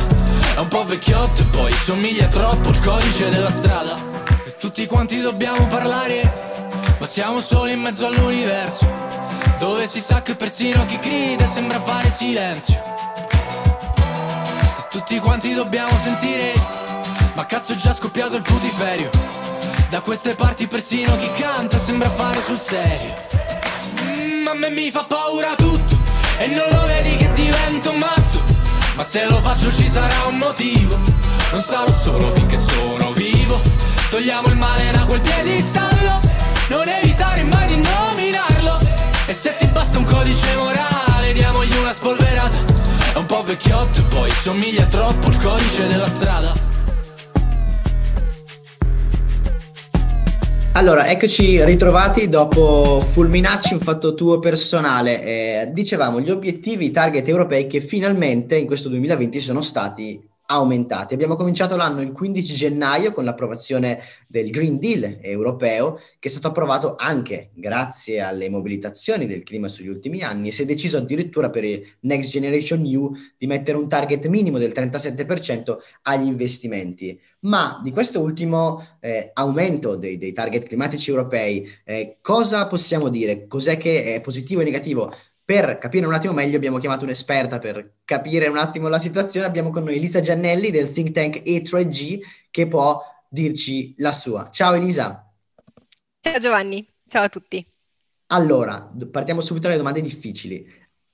È 0.56 0.58
un 0.58 0.66
po' 0.66 0.84
vecchiotto 0.84 1.42
e 1.42 1.44
poi 1.44 1.72
somiglia 1.72 2.26
troppo 2.26 2.70
il 2.70 2.80
codice 2.80 3.30
della 3.30 3.50
strada. 3.50 3.94
E 4.44 4.56
tutti 4.56 4.84
quanti 4.86 5.20
dobbiamo 5.20 5.64
parlare 5.68 6.96
Ma 6.98 7.06
siamo 7.06 7.40
soli 7.40 7.74
in 7.74 7.82
mezzo 7.82 8.08
all'universo 8.08 8.90
Dove 9.60 9.86
si 9.86 10.00
sa 10.00 10.22
che 10.22 10.34
persino 10.34 10.84
chi 10.86 10.98
grida 10.98 11.48
sembra 11.48 11.78
fare 11.78 12.10
silenzio. 12.10 12.82
E 14.76 14.86
tutti 14.90 15.20
quanti 15.20 15.54
dobbiamo 15.54 15.96
sentire 16.02 16.52
Ma 17.34 17.46
cazzo 17.46 17.74
è 17.74 17.76
già 17.76 17.92
scoppiato 17.92 18.34
il 18.34 18.42
putiferio 18.42 19.53
Da 19.90 20.00
queste 20.00 20.34
parti 20.34 20.66
persino 20.66 21.16
chi 21.16 21.30
canta 21.40 21.82
sembra 21.82 22.10
fare 22.10 22.40
sul 22.46 22.58
serio. 22.58 23.14
Mm, 24.02 24.46
a 24.46 24.54
me 24.54 24.70
mi 24.70 24.90
fa 24.90 25.04
paura 25.04 25.54
tutto 25.54 25.96
e 26.38 26.46
non 26.48 26.68
lo 26.70 26.86
vedi 26.86 27.16
che 27.16 27.30
divento 27.32 27.92
matto. 27.92 28.42
Ma 28.96 29.02
se 29.02 29.24
lo 29.26 29.40
faccio 29.40 29.72
ci 29.72 29.88
sarà 29.88 30.26
un 30.26 30.38
motivo. 30.38 30.98
Non 31.52 31.62
sarò 31.62 31.92
solo 31.92 32.32
finché 32.32 32.56
sono 32.56 33.12
vivo. 33.12 33.60
Togliamo 34.10 34.48
il 34.48 34.56
male 34.56 34.90
da 34.90 35.04
quel 35.04 35.20
piedistallo. 35.20 36.20
Non 36.68 36.88
evitare 36.88 37.42
mai 37.44 37.66
di 37.66 37.76
nominarlo. 37.76 38.78
E 39.26 39.34
se 39.34 39.54
ti 39.58 39.66
basta 39.66 39.98
un 39.98 40.04
codice 40.04 40.54
morale 40.56 41.32
Diamogli 41.32 41.76
una 41.76 41.92
spolverata. 41.92 42.56
È 43.12 43.16
un 43.16 43.26
po' 43.26 43.42
vecchiotto 43.42 44.00
e 44.00 44.02
poi 44.02 44.30
somiglia 44.30 44.84
troppo 44.86 45.28
il 45.28 45.38
codice 45.38 45.86
della 45.86 46.08
strada 46.08 46.73
Allora, 50.76 51.06
eccoci 51.06 51.64
ritrovati 51.64 52.28
dopo 52.28 52.98
Fulminacci, 52.98 53.74
un 53.74 53.78
fatto 53.78 54.14
tuo 54.14 54.40
personale. 54.40 55.22
Eh, 55.22 55.70
dicevamo 55.72 56.20
gli 56.20 56.30
obiettivi, 56.30 56.86
i 56.86 56.90
target 56.90 57.28
europei 57.28 57.68
che 57.68 57.80
finalmente 57.80 58.56
in 58.56 58.66
questo 58.66 58.88
2020 58.88 59.38
sono 59.38 59.60
stati 59.60 60.20
aumentati. 60.46 61.14
Abbiamo 61.14 61.36
cominciato 61.36 61.76
l'anno 61.76 62.00
il 62.00 62.10
15 62.10 62.54
gennaio 62.54 63.12
con 63.12 63.24
l'approvazione 63.24 64.00
del 64.26 64.50
Green 64.50 64.78
Deal 64.78 65.18
europeo, 65.22 66.00
che 66.18 66.26
è 66.26 66.30
stato 66.30 66.48
approvato 66.48 66.96
anche 66.98 67.50
grazie 67.54 68.20
alle 68.20 68.50
mobilitazioni 68.50 69.26
del 69.26 69.44
clima 69.44 69.68
sugli 69.68 69.88
ultimi 69.88 70.22
anni 70.22 70.48
e 70.48 70.52
si 70.52 70.62
è 70.62 70.66
deciso 70.66 70.96
addirittura 70.96 71.50
per 71.50 71.64
il 71.64 71.86
Next 72.00 72.30
Generation 72.30 72.84
EU 72.84 73.12
di 73.38 73.46
mettere 73.46 73.78
un 73.78 73.88
target 73.88 74.26
minimo 74.26 74.58
del 74.58 74.72
37% 74.74 75.76
agli 76.02 76.26
investimenti. 76.26 77.18
Ma 77.44 77.80
di 77.82 77.90
questo 77.90 78.20
ultimo 78.20 78.82
eh, 79.00 79.30
aumento 79.34 79.96
dei, 79.96 80.16
dei, 80.16 80.32
target 80.32 80.64
climatici 80.64 81.10
europei, 81.10 81.70
eh, 81.84 82.18
cosa 82.22 82.66
possiamo 82.66 83.10
dire? 83.10 83.46
Cos'è 83.46 83.76
che 83.76 84.14
è 84.14 84.20
positivo 84.22 84.62
e 84.62 84.64
negativo? 84.64 85.14
Per 85.44 85.76
capire 85.76 86.06
un 86.06 86.14
attimo 86.14 86.32
meglio 86.32 86.56
abbiamo 86.56 86.78
chiamato 86.78 87.04
un'esperta 87.04 87.58
per 87.58 87.96
capire 88.06 88.46
un 88.46 88.56
attimo 88.56 88.88
la 88.88 88.98
situazione. 88.98 89.46
Abbiamo 89.46 89.70
con 89.70 89.84
noi 89.84 89.96
Elisa 89.96 90.20
Giannelli 90.20 90.70
del 90.70 90.90
think 90.90 91.10
tank 91.10 91.42
E3G 91.44 92.20
che 92.50 92.66
può 92.66 93.02
dirci 93.28 93.94
la 93.98 94.12
sua. 94.12 94.48
Ciao 94.50 94.72
Elisa. 94.72 95.30
Ciao 96.20 96.38
Giovanni, 96.38 96.88
ciao 97.06 97.24
a 97.24 97.28
tutti. 97.28 97.66
Allora, 98.28 98.90
partiamo 99.10 99.42
subito 99.42 99.66
dalle 99.66 99.78
domande 99.78 100.00
difficili. 100.00 100.66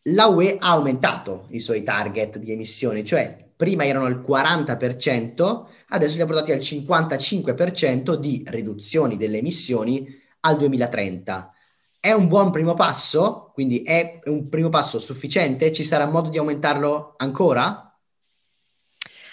La 0.05 0.27
UE 0.27 0.59
ha 0.61 0.71
aumentato 0.71 1.49
i 1.51 1.59
suoi 1.59 1.83
target 1.83 2.39
di 2.39 2.53
emissioni, 2.53 3.05
cioè 3.05 3.50
prima 3.61 3.85
erano 3.85 4.07
al 4.07 4.25
40%, 4.27 5.65
adesso 5.89 6.15
li 6.15 6.23
ha 6.23 6.25
portati 6.25 6.51
al 6.51 6.61
55% 6.61 8.15
di 8.15 8.43
riduzioni 8.47 9.19
delle 9.19 9.37
emissioni 9.37 10.19
al 10.41 10.57
2030. 10.57 11.53
È 12.01 12.11
un 12.11 12.27
buon 12.27 12.53
primo 12.53 12.73
passo? 12.73 13.51
Quindi 13.53 13.83
è 13.83 14.21
un 14.25 14.49
primo 14.49 14.71
passo 14.71 14.99
sufficiente? 14.99 15.73
Ci 15.73 15.85
sarà 15.85 16.07
modo 16.07 16.31
di 16.31 16.39
aumentarlo 16.39 17.17
ancora? 17.19 17.95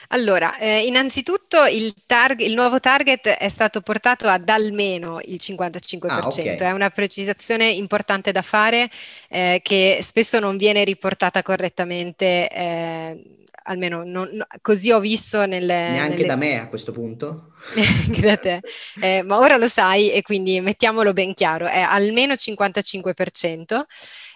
Allora, 0.10 0.58
eh, 0.58 0.86
innanzitutto 0.86 1.64
il, 1.66 1.94
target, 2.06 2.46
il, 2.46 2.54
nuovo 2.54 2.82
target 2.82 3.30
è 3.30 3.48
stato 3.48 3.80
portato 3.80 4.28
ad 4.28 4.50
almeno 4.50 5.22
il 5.24 5.40
55%, 5.42 6.08
ah, 6.08 6.28
okay. 6.28 6.58
è 6.58 6.72
una 6.72 6.90
precisazione 6.90 7.70
importante 7.70 8.34
da 8.34 8.42
fare 8.42 8.90
eh, 9.30 9.62
che 9.64 10.00
spesso 10.02 10.40
non 10.40 10.58
viene 10.58 10.84
riportata 10.84 11.42
correttamente. 11.42 12.50
Eh, 12.50 13.38
almeno 13.68 14.04
non, 14.04 14.30
no, 14.32 14.46
così 14.62 14.92
ho 14.92 15.00
visto 15.00 15.46
nelle... 15.46 15.90
Neanche 15.92 16.16
nelle... 16.16 16.28
da 16.28 16.36
me 16.36 16.60
a 16.60 16.68
questo 16.68 16.92
punto. 16.92 17.54
Grazie. 18.10 18.62
Eh, 19.00 19.24
ma 19.24 19.38
ora 19.38 19.58
lo 19.58 19.68
sai 19.68 20.12
e 20.12 20.22
quindi 20.22 20.60
mettiamolo 20.62 21.14
ben 21.14 21.34
chiaro, 21.34 21.68
è 21.68 21.80
almeno 21.80 22.34
55% 22.34 23.82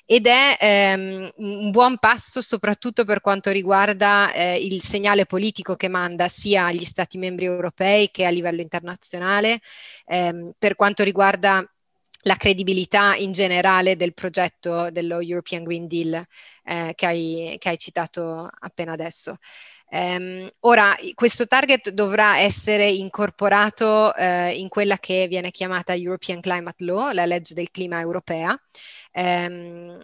ed 0.06 0.28
è 0.28 0.58
ehm, 0.60 1.32
un 1.38 1.72
buon 1.72 1.98
passo 1.98 2.42
soprattutto 2.42 3.06
per 3.06 3.22
quanto 3.22 3.50
riguarda 3.52 4.34
eh, 4.34 4.58
il 4.58 4.82
segnale 4.82 5.26
politico 5.26 5.76
che 5.76 5.88
manda 5.88 6.28
sia 6.28 6.66
agli 6.66 6.84
Stati 6.84 7.18
membri 7.18 7.46
europei 7.46 8.10
che 8.12 8.26
a 8.26 8.30
livello 8.30 8.62
internazionale, 8.62 9.60
ehm, 10.06 10.52
per 10.58 10.76
quanto 10.76 11.04
riguarda 11.04 11.66
la 12.24 12.36
credibilità 12.36 13.16
in 13.16 13.32
generale 13.32 13.96
del 13.96 14.14
progetto 14.14 14.92
dello 14.92 15.20
European 15.20 15.64
Green 15.64 15.88
Deal 15.88 16.24
eh, 16.64 16.94
che, 16.96 17.06
hai, 17.06 17.56
che, 17.58 17.70
hai, 17.70 17.78
citato 17.78 18.50
appena 18.60 18.92
adesso. 18.92 19.38
Um, 19.94 20.50
ora, 20.62 20.96
questo 21.16 21.48
target 21.48 21.90
dovrà 21.90 22.40
essere 22.40 22.90
incorporato 22.90 24.14
uh, 24.16 24.50
in 24.54 24.70
quella 24.70 24.98
che 24.98 25.28
viene 25.28 25.52
chiamata 25.52 25.94
European 25.94 26.40
Climate 26.40 26.84
Law, 26.86 27.12
la 27.12 27.26
legge 27.26 27.54
del 27.54 27.72
clima 27.72 28.00
europea, 28.00 28.58
um, 29.14 30.00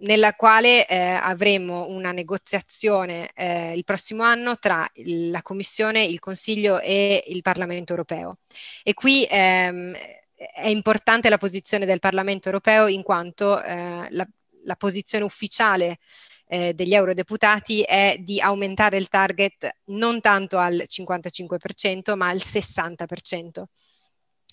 nella 0.00 0.34
quale 0.34 0.80
uh, 0.80 0.84
avremo 1.20 1.86
una 1.88 2.10
negoziazione 2.10 3.30
uh, 3.36 3.76
il 3.76 3.84
prossimo 3.84 4.24
anno 4.24 4.56
tra 4.56 4.84
la 5.04 5.42
Commissione, 5.42 6.02
il 6.02 6.18
Consiglio 6.18 6.80
e 6.80 7.22
il 7.28 7.42
Parlamento 7.42 7.92
europeo. 7.92 8.38
E 8.82 8.92
qui 8.92 9.24
um, 9.30 9.94
è 10.38 10.68
importante 10.68 11.28
la 11.28 11.38
posizione 11.38 11.84
del 11.84 11.98
Parlamento 11.98 12.46
europeo 12.46 12.86
in 12.86 13.02
quanto 13.02 13.60
eh, 13.60 14.06
la, 14.10 14.28
la, 14.64 14.76
posizione 14.76 15.24
ufficiale 15.24 15.98
eh, 16.46 16.74
degli 16.74 16.94
eurodeputati 16.94 17.82
è 17.82 18.16
di 18.20 18.40
aumentare 18.40 18.98
il 18.98 19.08
target 19.08 19.68
non 19.86 20.20
tanto 20.20 20.58
al 20.58 20.84
55% 20.86 22.14
ma 22.14 22.28
al 22.28 22.36
60%. 22.36 23.64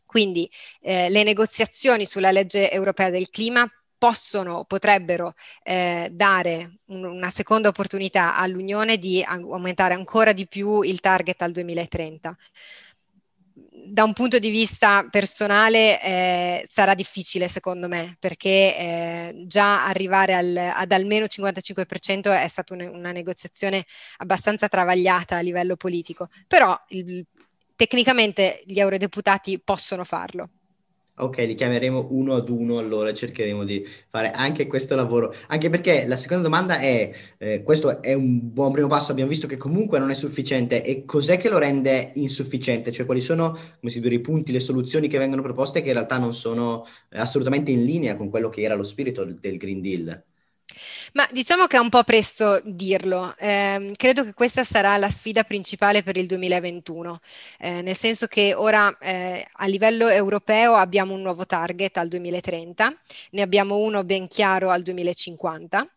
Quindi 0.06 0.50
eh, 0.82 1.10
le 1.10 1.24
negoziazioni 1.24 2.06
sulla 2.06 2.32
legge 2.32 2.72
europea 2.72 3.12
del 3.12 3.30
clima 3.30 3.70
possono, 3.98 4.66
potrebbero 4.66 5.34
eh, 5.64 6.10
dare 6.12 6.80
un, 6.86 7.04
una 7.04 7.30
seconda 7.30 7.70
opportunità 7.70 8.36
all'Unione 8.36 8.98
di 8.98 9.24
aumentare 9.24 9.94
ancora 9.94 10.34
di 10.34 10.48
più 10.48 10.82
il 10.82 11.00
target 11.00 11.42
al 11.42 11.52
2030 11.52 12.36
da 13.88 14.04
un 14.04 14.14
punto 14.14 14.40
di 14.40 14.50
vista 14.50 15.08
personale 15.10 16.02
eh, 16.02 16.66
sarà 16.68 16.94
difficile 16.94 17.48
secondo 17.48 17.88
me 17.88 18.16
perché 18.20 18.50
eh, 18.78 19.44
già 19.46 19.86
arrivare 19.86 20.34
al, 20.34 20.56
ad 20.58 20.92
almeno 20.92 21.26
55% 21.26 22.32
è 22.32 22.48
stata 22.48 22.74
una, 22.74 22.90
una, 22.90 23.12
negoziazione 23.12 23.86
abbastanza 24.18 24.68
travagliata 24.68 25.38
a 25.38 25.42
livello 25.42 25.76
politico, 25.76 26.30
però 26.48 26.78
il, 26.90 27.26
tecnicamente 27.76 28.64
gli 28.66 28.80
eurodeputati 28.80 29.60
possono 29.60 30.04
farlo. 30.04 30.50
Ok, 31.18 31.38
li 31.38 31.56
chiameremo 31.56 32.08
uno 32.12 32.36
ad 32.36 32.50
uno, 32.50 32.78
allora 32.78 33.14
cercheremo 33.14 33.64
di 33.64 33.86
fare 34.10 34.32
anche 34.32 34.68
questo 34.68 34.96
lavoro. 34.96 35.34
Anche 35.48 35.70
perché 35.70 36.06
la 36.06 36.18
seconda 36.18 36.44
domanda 36.44 36.78
è, 36.80 37.10
eh, 37.38 37.64
questo 37.64 38.02
è 38.02 38.14
un 38.14 38.52
buon 38.52 38.74
primo 38.74 38.88
passo, 38.88 39.12
abbiamo 39.12 39.30
visto 39.30 39.48
che 39.48 39.56
comunque 39.56 39.98
non 39.98 40.10
è 40.10 40.14
sufficiente 40.14 40.84
e 40.84 41.06
cos'è 41.06 41.38
che 41.38 41.48
lo 41.48 41.58
rende 41.58 42.12
insufficiente? 42.16 42.92
Cioè 42.92 43.06
quali 43.06 43.22
sono, 43.22 43.52
come 43.52 43.92
si 43.92 44.02
dice, 44.02 44.14
i 44.14 44.20
punti, 44.20 44.52
le 44.52 44.60
soluzioni 44.60 45.08
che 45.08 45.18
vengono 45.18 45.42
proposte 45.42 45.82
che 45.82 45.88
in 45.88 45.94
realtà 45.94 46.18
non 46.18 46.34
sono 46.34 46.84
eh, 47.10 47.18
assolutamente 47.18 47.72
in 47.72 47.86
linea 47.86 48.18
con 48.18 48.30
quello 48.30 48.50
che 48.50 48.62
era 48.64 48.76
lo 48.76 48.84
spirito 48.84 49.24
del 49.24 49.58
Green 49.58 49.80
Deal? 49.82 50.22
Ma 51.14 51.28
diciamo 51.32 51.66
che 51.68 51.78
è 51.78 51.80
un 51.80 51.90
po' 51.90 52.04
presto 52.04 52.62
dirlo. 52.64 53.36
Eh, 53.38 53.92
credo 53.96 54.24
che 54.24 54.34
questa 54.34 54.64
sarà 54.64 54.98
la 54.98 55.10
sfida 55.10 55.44
principale 55.44 56.04
per 56.04 56.18
il 56.18 56.28
2021, 56.28 57.20
eh, 57.60 57.82
nel 57.82 57.96
senso 57.96 58.28
che 58.28 58.54
ora 58.54 58.96
eh, 59.00 59.48
a 59.52 59.66
livello 59.68 60.08
europeo 60.08 60.76
abbiamo 60.76 61.14
un 61.14 61.22
nuovo 61.22 61.46
target 61.46 61.98
al 61.98 62.08
2030, 62.08 62.94
ne 63.32 63.42
abbiamo 63.42 63.78
uno 63.78 64.04
ben 64.04 64.28
chiaro 64.28 64.70
al 64.70 64.82
2050 64.84 65.88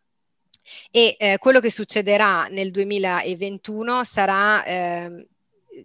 e 0.91 1.17
eh, 1.19 1.39
quello 1.39 1.61
che 1.61 1.71
succederà 1.71 2.47
nel 2.51 2.71
2021 2.71 4.05
sarà 4.05 4.65
ehm, 4.65 5.27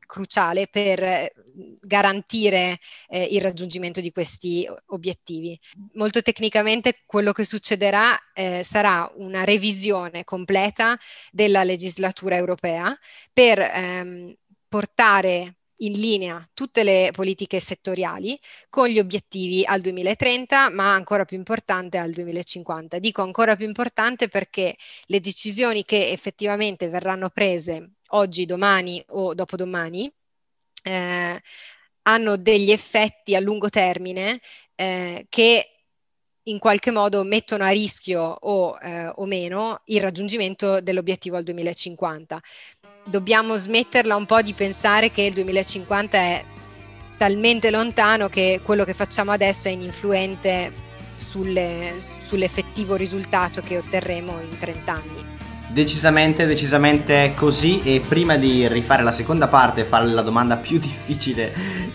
cruciale 0.06 0.68
per 0.68 1.04
eh, 1.04 1.34
garantire 1.82 2.80
eh, 3.08 3.24
il 3.32 3.42
raggiungimento 3.42 4.02
di 4.02 4.12
questi 4.12 4.68
obiettivi. 4.88 5.60
Molto 5.94 6.22
tecnicamente 6.22 7.02
quello 7.06 7.32
che 7.32 7.44
succederà 7.44 8.18
eh, 8.34 8.64
sarà 8.64 9.12
una 9.16 9.44
revisione 9.44 10.24
completa 10.24 10.98
della 11.32 11.64
legislatura 11.64 12.36
europea 12.36 12.98
per 13.32 13.60
ehm, 13.60 14.34
portare 14.68 15.58
in 15.78 15.94
linea 15.94 16.48
tutte 16.54 16.84
le 16.84 17.10
politiche 17.12 17.60
settoriali 17.60 18.40
con 18.70 18.88
gli 18.88 19.00
obiettivi 19.00 19.64
al 19.66 19.82
2030, 19.82 20.70
ma 20.70 20.94
ancora 20.94 21.26
più 21.26 21.38
importante 21.38 21.98
al 21.98 22.12
2050. 22.12 23.00
Dico 23.00 23.22
ancora 23.22 23.56
più 23.56 23.66
importante 23.66 24.28
perché 24.28 24.76
le 25.06 25.20
decisioni 25.20 25.84
che 25.84 26.12
effettivamente 26.12 26.90
verranno 26.90 27.30
prese 27.30 27.94
oggi, 28.14 28.46
domani 28.46 29.04
o 29.10 29.34
dopodomani 29.34 30.12
eh, 30.84 31.42
hanno 32.04 32.38
degli 32.38 32.72
effetti 32.72 33.36
a 33.36 33.40
lungo 33.40 33.70
termine 33.70 34.40
eh, 34.76 35.26
che 35.30 35.68
in 36.48 36.60
qualche 36.60 36.92
modo 36.92 37.24
mettono 37.24 37.64
a 37.64 37.70
rischio 37.70 38.22
o, 38.22 38.78
eh, 38.82 39.08
o 39.08 39.26
meno 39.26 39.82
il 39.86 40.02
raggiungimento 40.02 40.82
dell'obiettivo 40.82 41.38
al 41.38 41.44
2050 41.44 42.42
dobbiamo 43.06 43.56
smetterla 43.56 44.16
un 44.16 44.26
po' 44.26 44.42
di 44.42 44.54
pensare 44.54 45.10
che 45.10 45.22
il 45.22 45.34
2050 45.34 46.18
è 46.18 46.46
talmente 47.18 47.70
lontano 47.70 48.28
che 48.28 48.60
quello 48.64 48.84
che 48.84 48.94
facciamo 48.94 49.32
adesso 49.32 49.68
è 49.68 49.72
ininfluente 49.72 50.72
sulle, 51.16 51.96
sull'effettivo 51.98 52.96
risultato 52.96 53.62
che 53.62 53.78
otterremo 53.78 54.42
in 54.42 54.58
30 54.58 54.92
anni. 54.92 55.33
Decisamente, 55.74 56.46
decisamente 56.46 57.34
così 57.36 57.82
e 57.82 58.00
prima 58.08 58.38
di 58.38 58.68
rifare 58.68 59.02
la 59.02 59.12
seconda 59.12 59.48
parte 59.48 59.82
e 59.82 59.86
fare 59.86 60.06
la 60.06 60.22
domanda 60.22 60.58
più 60.58 60.78
difficile 60.78 61.52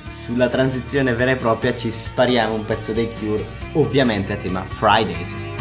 sulla 0.08 0.48
transizione 0.48 1.14
vera 1.14 1.30
e 1.30 1.36
propria 1.36 1.76
ci 1.76 1.88
spariamo 1.88 2.54
un 2.54 2.64
pezzo 2.64 2.92
dei 2.92 3.08
Cure, 3.12 3.46
ovviamente 3.74 4.32
a 4.32 4.36
tema 4.36 4.64
Fridays. 4.64 5.57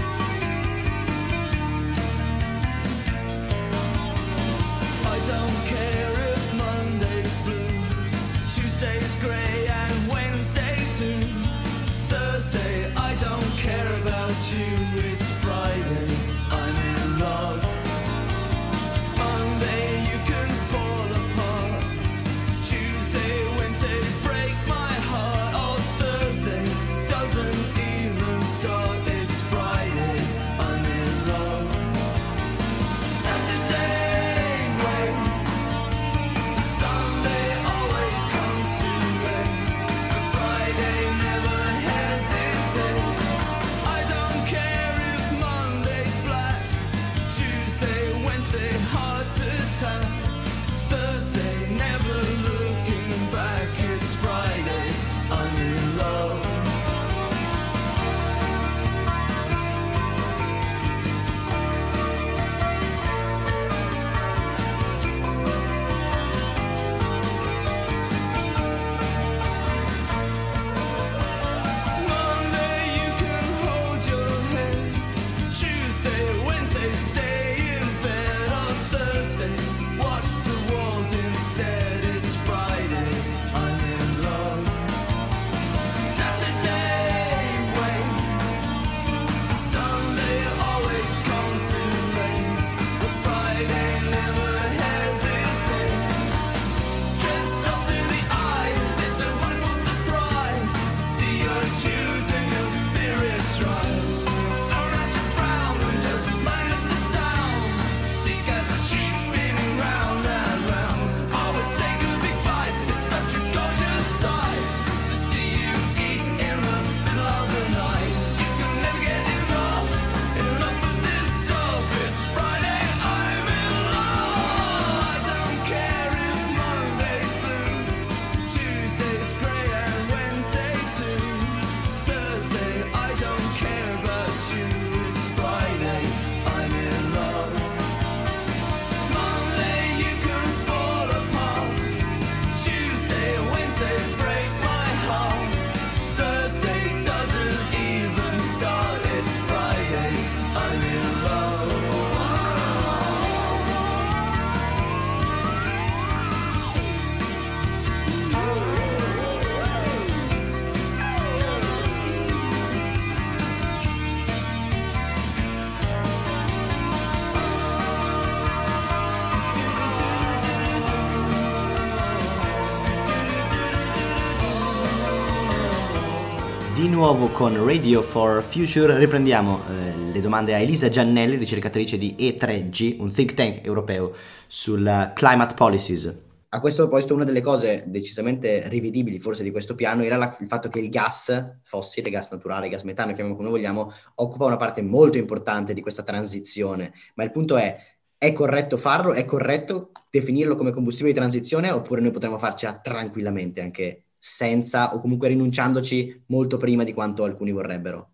Nuovo 177.07 177.27
con 177.27 177.65
Radio 177.65 178.01
for 178.01 178.43
Future 178.43 178.97
riprendiamo 178.97 179.61
eh, 179.69 180.11
le 180.11 180.19
domande 180.19 180.53
a 180.53 180.57
Elisa 180.57 180.89
Giannelli, 180.89 181.37
ricercatrice 181.37 181.97
di 181.97 182.15
E3G, 182.19 182.97
un 182.99 183.09
think 183.09 183.33
tank 183.33 183.65
europeo 183.65 184.11
sulla 184.45 185.13
climate 185.15 185.53
policies. 185.53 186.13
a 186.49 186.59
questo 186.59 186.81
proposito 186.81 187.13
una 187.13 187.23
delle 187.23 187.39
cose 187.39 187.85
decisamente 187.87 188.67
rivedibili 188.67 189.19
forse 189.19 189.43
di 189.43 189.51
questo 189.51 189.73
piano 189.73 190.03
era 190.03 190.17
la, 190.17 190.35
il 190.41 190.47
fatto 190.47 190.67
che 190.67 190.79
il 190.79 190.89
gas 190.89 191.59
fossile, 191.63 192.09
gas 192.09 192.29
naturale, 192.31 192.67
gas 192.67 192.83
metano, 192.83 193.13
chiamiamolo 193.13 193.37
come 193.37 193.51
vogliamo, 193.51 193.93
occupa 194.15 194.43
una 194.43 194.57
parte 194.57 194.81
molto 194.81 195.17
importante 195.17 195.73
di 195.73 195.79
questa 195.79 196.03
transizione. 196.03 196.91
Ma 197.15 197.23
il 197.23 197.31
punto 197.31 197.55
è, 197.55 197.73
è 198.17 198.33
corretto 198.33 198.75
farlo? 198.75 199.13
È 199.13 199.23
corretto 199.23 199.91
definirlo 200.09 200.57
come 200.57 200.71
combustibile 200.71 201.13
di 201.13 201.19
transizione 201.19 201.71
oppure 201.71 202.01
noi 202.01 202.11
potremmo 202.11 202.37
farcela 202.37 202.77
tranquillamente 202.79 203.61
anche 203.61 204.06
senza 204.27 204.93
o 204.93 204.99
comunque 204.99 205.29
rinunciandoci 205.29 206.23
molto 206.27 206.57
prima 206.57 206.83
di 206.83 206.93
quanto 206.93 207.23
alcuni 207.23 207.51
vorrebbero? 207.51 208.11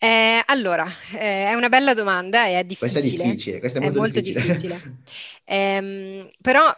Eh, 0.00 0.40
allora, 0.46 0.86
eh, 1.14 1.48
è 1.48 1.54
una 1.54 1.68
bella 1.68 1.92
domanda 1.92 2.46
e 2.46 2.58
è 2.60 2.64
difficile. 2.64 2.92
Questa 2.92 2.98
è 2.98 3.26
difficile, 3.26 3.58
questa 3.58 3.78
è 3.78 3.82
molto, 3.82 3.96
è 3.96 4.00
molto 4.00 4.20
difficile. 4.20 4.54
difficile. 4.54 4.96
eh, 5.44 6.32
però, 6.40 6.72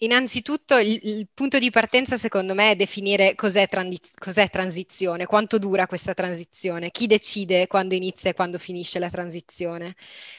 innanzitutto, 0.00 0.76
il, 0.76 1.00
il, 1.02 1.28
punto 1.32 1.58
di 1.58 1.70
partenza, 1.70 2.16
secondo 2.16 2.54
me, 2.54 2.72
è 2.72 2.76
definire 2.76 3.36
cos'è, 3.36 3.68
transi- 3.68 4.00
cos'è, 4.18 4.50
transizione, 4.50 5.26
quanto 5.26 5.58
dura 5.58 5.86
questa 5.86 6.12
transizione, 6.12 6.90
chi 6.90 7.06
decide 7.06 7.68
quando 7.68 7.94
inizia 7.94 8.30
e 8.30 8.34
quando 8.34 8.58
finisce 8.58 8.98
la 8.98 9.10
transizione. 9.10 9.94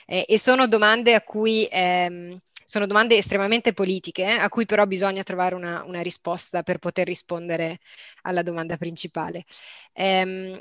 Eh, 0.05 0.25
e 0.27 0.37
sono 0.37 0.67
domande 0.67 1.15
a 1.15 1.21
cui 1.21 1.65
ehm, 1.71 2.37
sono 2.67 2.86
domande 2.86 3.15
estremamente 3.15 3.71
politiche, 3.71 4.25
a 4.25 4.49
cui 4.49 4.65
però 4.65 4.86
bisogna 4.86 5.23
trovare 5.23 5.56
una, 5.56 5.86
una, 5.86 6.01
risposta 6.01 6.63
per 6.63 6.80
poter 6.80 7.08
rispondere 7.08 7.80
alla 8.23 8.41
domanda 8.41 8.75
principale. 8.75 9.45
Um, 9.93 10.60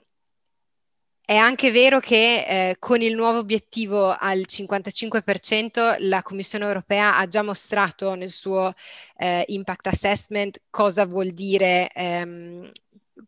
è 1.25 1.35
anche 1.35 1.73
vero 1.73 1.99
che 1.99 2.45
eh, 2.47 2.77
con 2.79 3.01
il 3.01 3.17
nuovo 3.17 3.39
obiettivo 3.39 4.15
al 4.17 4.45
55% 4.47 5.97
la 5.99 6.23
Commissione 6.23 6.65
europea 6.65 7.17
ha 7.17 7.27
già 7.27 7.43
mostrato 7.43 8.15
nel 8.15 8.31
suo 8.31 8.73
eh, 9.17 9.43
impact 9.49 9.89
assessment 9.89 10.61
cosa 10.71 11.07
vuol 11.07 11.31
dire, 11.31 11.91
ehm, 11.93 12.71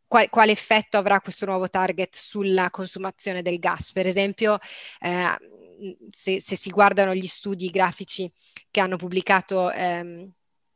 qual, 0.07 0.29
quale 0.31 0.53
effetto 0.53 0.99
avrà 0.99 1.21
questo 1.21 1.47
nuovo 1.47 1.69
target 1.69 2.15
sulla 2.15 2.71
consumazione 2.71 3.43
del 3.43 3.59
gas. 3.59 3.91
Per 3.91 4.07
esempio, 4.07 4.59
eh, 5.01 5.37
se, 6.11 6.41
se, 6.41 6.57
si 6.57 6.71
guardano 6.71 7.15
gli 7.15 7.27
studi 7.27 7.69
grafici 7.69 8.31
che 8.71 8.81
hanno 8.81 8.97
pubblicato 8.97 9.71
ehm, 9.71 10.31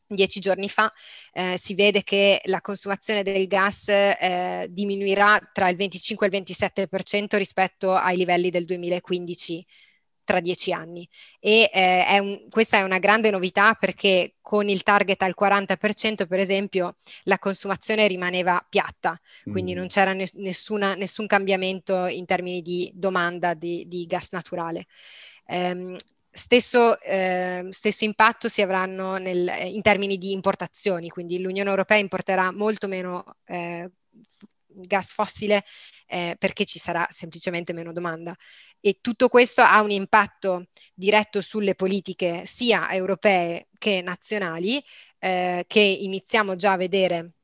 dieci 0.06 0.40
giorni 0.40 0.68
fa, 0.68 0.92
eh, 1.32 1.56
si 1.58 1.74
vede 1.74 2.02
che 2.02 2.40
la 2.44 2.60
consumazione 2.60 3.22
del 3.22 3.46
gas 3.46 3.88
eh, 3.88 4.66
diminuirà 4.70 5.40
tra 5.52 5.68
il 5.68 5.76
25 5.76 6.26
e 6.26 6.36
il 6.36 6.42
27% 6.44 7.36
rispetto 7.36 7.92
ai 7.92 8.16
livelli 8.16 8.50
del 8.50 8.64
2015 8.64 9.66
tra 10.24 10.40
dieci 10.40 10.72
anni. 10.72 11.08
E 11.40 11.70
eh, 11.72 12.04
è 12.06 12.18
un, 12.18 12.46
questa 12.48 12.78
è 12.78 12.82
una 12.82 12.98
grande 12.98 13.30
novità 13.30 13.74
perché 13.74 14.34
con 14.40 14.68
il 14.68 14.82
target 14.82 15.22
al 15.22 15.34
40%, 15.38 16.26
per 16.26 16.38
esempio, 16.38 16.96
la 17.24 17.38
consumazione 17.38 18.06
rimaneva 18.06 18.64
piatta, 18.68 19.18
quindi 19.44 19.72
mm. 19.72 19.76
non 19.76 19.86
c'era 19.86 20.12
nessuna, 20.12 20.94
nessun 20.94 21.26
cambiamento 21.26 22.06
in 22.06 22.24
termini 22.24 22.62
di 22.62 22.90
domanda 22.94 23.54
di, 23.54 23.84
di 23.86 24.06
gas 24.06 24.30
naturale. 24.32 24.86
Um, 25.46 25.96
Stesso, 26.34 26.98
eh, 27.02 27.66
stesso, 27.68 28.04
impatto 28.04 28.48
si 28.48 28.62
avranno 28.62 29.18
nel, 29.18 29.52
in 29.66 29.82
termini 29.82 30.16
di 30.16 30.32
importazioni, 30.32 31.10
quindi 31.10 31.38
l'Unione 31.38 31.68
Europea 31.68 31.98
importerà 31.98 32.50
molto 32.50 32.88
meno 32.88 33.36
eh, 33.44 33.90
gas 34.74 35.12
fossile 35.12 35.64
eh, 36.06 36.36
perché 36.38 36.64
ci 36.64 36.78
sarà 36.78 37.06
semplicemente 37.10 37.72
meno 37.72 37.92
domanda. 37.92 38.34
E 38.80 38.98
tutto 39.00 39.28
questo 39.28 39.62
ha 39.62 39.80
un 39.82 39.90
impatto 39.90 40.66
diretto 40.94 41.40
sulle 41.40 41.74
politiche 41.74 42.44
sia 42.46 42.90
europee 42.90 43.68
che 43.78 44.02
nazionali 44.02 44.82
eh, 45.18 45.64
che 45.66 45.80
iniziamo 45.80 46.56
già 46.56 46.72
a 46.72 46.76
vedere 46.76 47.34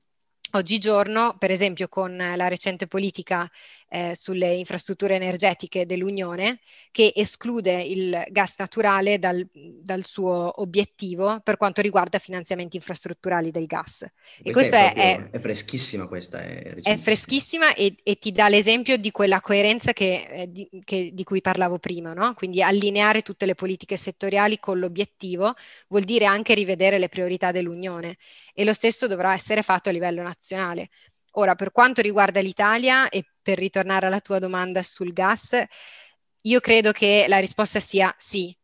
Oggigiorno, 0.53 1.37
per 1.37 1.51
esempio, 1.51 1.89
con 1.89 2.17
la 2.17 2.49
recente 2.49 2.87
politica 2.87 3.47
eh, 3.89 4.15
sulle 4.15 4.55
infrastrutture 4.55 5.15
energetiche 5.15 5.87
dell'Unione, 5.87 6.61
che 6.91 7.13
esclude 7.15 7.81
il 7.83 8.25
gas 8.29 8.57
naturale 8.59 9.19
dal, 9.19 9.47
dal, 9.53 10.05
suo 10.05 10.61
obiettivo 10.61 11.41
per 11.43 11.57
quanto 11.57 11.81
riguarda 11.81 12.19
finanziamenti 12.19 12.77
infrastrutturali 12.77 13.51
del 13.51 13.67
gas. 13.67 14.07
E 14.43 14.53
questa 14.53 14.93
è, 14.93 14.95
è, 14.95 15.31
è, 15.31 15.41
freschissima 15.41 16.07
questa. 16.07 16.43
È, 16.43 16.75
è 16.83 16.97
freschissima 16.97 17.75
e, 17.75 17.97
e, 18.03 18.19
ti 18.19 18.33
dà 18.33 18.49
l'esempio 18.49 18.97
di 18.97 19.11
quella 19.11 19.41
coerenza 19.41 19.93
che, 19.93 20.27
eh, 20.31 20.53
di, 20.53 20.69
che, 20.85 21.11
di, 21.13 21.25
cui 21.25 21.41
parlavo 21.41 21.79
prima, 21.79 22.13
no? 22.13 22.35
quindi 22.35 22.63
allineare 22.63 23.23
tutte 23.23 23.47
le 23.47 23.55
politiche 23.55 23.97
settoriali 23.97 24.59
con 24.59 24.79
l'obiettivo 24.79 25.55
vuol 25.89 26.03
dire 26.03 26.27
anche 26.27 26.55
rivedere 26.55 26.99
le 26.99 27.09
priorità 27.09 27.51
dell'Unione 27.51 28.17
e 28.55 28.65
lo 28.65 28.73
stesso 28.73 29.07
dovrà 29.07 29.33
essere 29.33 29.63
fatto 29.63 29.89
a 29.89 29.93
livello 29.93 30.23
nazionale. 30.23 30.89
Ora, 31.33 31.55
per 31.55 31.73
quanto 31.73 32.01
riguarda 32.01 32.41
l'Italia 32.41 33.09
e 33.09 33.25
per 33.43 33.59
ritornare 33.59 34.07
alla 34.07 34.21
tua 34.21 34.39
domanda 34.39 34.83
sul 34.83 35.13
gas, 35.13 35.57
io 36.43 36.61
credo 36.61 36.93
che 36.93 37.27
la 37.29 37.39
risposta 37.39 37.81
sia 37.81 38.13
sì, 38.17 38.57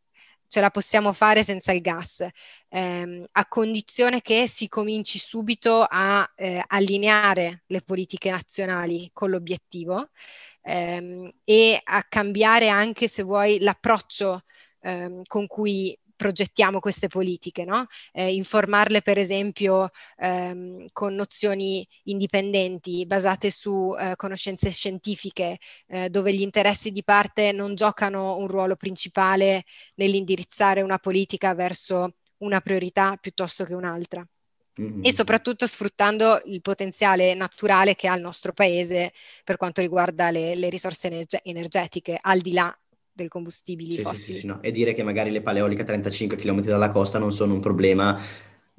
ce 0.47 0.59
la 0.61 0.69
possiamo 0.69 1.13
fare 1.13 1.43
senza 1.43 1.71
il 1.71 1.81
gas, 1.81 2.25
ehm, 2.69 3.25
a 3.31 3.47
condizione 3.47 4.21
che 4.21 4.47
si 4.47 4.67
cominci 4.67 5.19
subito 5.19 5.85
a 5.87 6.29
eh, 6.35 6.63
allineare 6.67 7.63
le 7.67 7.81
politiche 7.81 8.31
nazionali 8.31 9.09
con 9.13 9.29
l'obiettivo 9.29 10.09
ehm, 10.61 11.27
e 11.43 11.79
a 11.83 12.03
cambiare 12.03 12.69
anche, 12.69 13.07
se 13.07 13.23
vuoi, 13.23 13.59
l'approccio 13.59 14.43
ehm, 14.81 15.23
con 15.25 15.47
cui 15.47 15.97
progettiamo 16.15 16.79
queste 16.79 17.07
politiche, 17.07 17.65
no? 17.65 17.85
eh, 18.11 18.33
informarle 18.33 19.01
per 19.01 19.17
esempio 19.17 19.89
ehm, 20.17 20.85
con 20.91 21.13
nozioni 21.13 21.87
indipendenti 22.03 23.05
basate 23.05 23.51
su 23.51 23.95
eh, 23.97 24.15
conoscenze 24.15 24.71
scientifiche 24.71 25.57
eh, 25.87 26.09
dove 26.09 26.33
gli 26.33 26.41
interessi 26.41 26.91
di 26.91 27.03
parte 27.03 27.51
non 27.51 27.75
giocano 27.75 28.37
un 28.37 28.47
ruolo 28.47 28.75
principale 28.75 29.63
nell'indirizzare 29.95 30.81
una 30.81 30.97
politica 30.97 31.53
verso 31.53 32.15
una 32.37 32.61
priorità 32.61 33.17
piuttosto 33.17 33.63
che 33.63 33.73
un'altra. 33.73 34.25
Mm-hmm. 34.81 35.05
E 35.05 35.13
soprattutto 35.13 35.65
sfruttando 35.67 36.41
il 36.45 36.59
potenziale 36.59 37.33
naturale 37.33 37.95
che 37.95 38.09
ha 38.09 38.15
il 38.15 38.21
nostro 38.21 38.51
paese 38.51 39.13
per 39.45 39.55
quanto 39.55 39.79
riguarda 39.79 40.31
le, 40.31 40.53
le 40.55 40.69
risorse 40.69 41.07
energe- 41.07 41.39
energetiche, 41.43 42.17
al 42.19 42.39
di 42.39 42.51
là 42.51 42.77
dei 43.15 43.29
combustibili 43.29 43.93
sì, 43.93 44.01
fossili. 44.01 44.33
Sì, 44.33 44.39
sì, 44.41 44.45
no. 44.45 44.61
E 44.61 44.71
dire 44.71 44.93
che 44.93 45.01
magari 45.01 45.31
le 45.31 45.41
paleoliche 45.41 45.83
a 45.83 45.85
35 45.85 46.35
km 46.35 46.63
dalla 46.63 46.89
costa 46.89 47.17
non 47.17 47.31
sono 47.31 47.53
un 47.53 47.61
problema, 47.61 48.19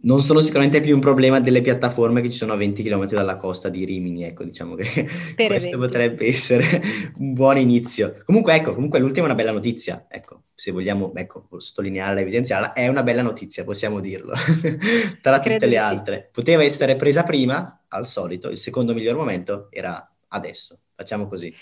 non 0.02 0.20
sono 0.20 0.40
sicuramente 0.40 0.82
più 0.82 0.94
un 0.94 1.00
problema 1.00 1.40
delle 1.40 1.62
piattaforme 1.62 2.20
che 2.20 2.30
ci 2.30 2.36
sono 2.36 2.52
a 2.52 2.56
20 2.56 2.82
km 2.82 3.06
dalla 3.06 3.36
costa 3.36 3.70
di 3.70 3.86
Rimini, 3.86 4.24
ecco, 4.24 4.44
diciamo 4.44 4.74
che 4.74 4.84
per 5.34 5.46
questo 5.46 5.54
esempio. 5.54 5.78
potrebbe 5.78 6.26
essere 6.26 6.64
un 7.16 7.32
buon 7.32 7.56
inizio. 7.56 8.18
Comunque, 8.26 8.54
ecco, 8.54 8.74
comunque 8.74 8.98
l'ultima 8.98 9.22
è 9.22 9.30
una 9.30 9.38
bella 9.38 9.52
notizia, 9.52 10.04
ecco, 10.06 10.42
se 10.54 10.70
vogliamo, 10.70 11.14
ecco, 11.14 11.48
sottolinearla, 11.56 12.20
evidenziarla, 12.20 12.74
è 12.74 12.88
una 12.88 13.02
bella 13.02 13.22
notizia, 13.22 13.64
possiamo 13.64 14.00
dirlo, 14.00 14.34
tra 15.22 15.38
Credo 15.40 15.54
tutte 15.54 15.66
le 15.66 15.78
altre. 15.78 16.28
Poteva 16.30 16.62
essere 16.62 16.94
presa 16.96 17.22
prima, 17.22 17.84
al 17.88 18.06
solito, 18.06 18.50
il 18.50 18.58
secondo 18.58 18.92
miglior 18.92 19.16
momento 19.16 19.68
era 19.70 20.14
adesso, 20.28 20.78
facciamo 20.94 21.26
così. 21.26 21.54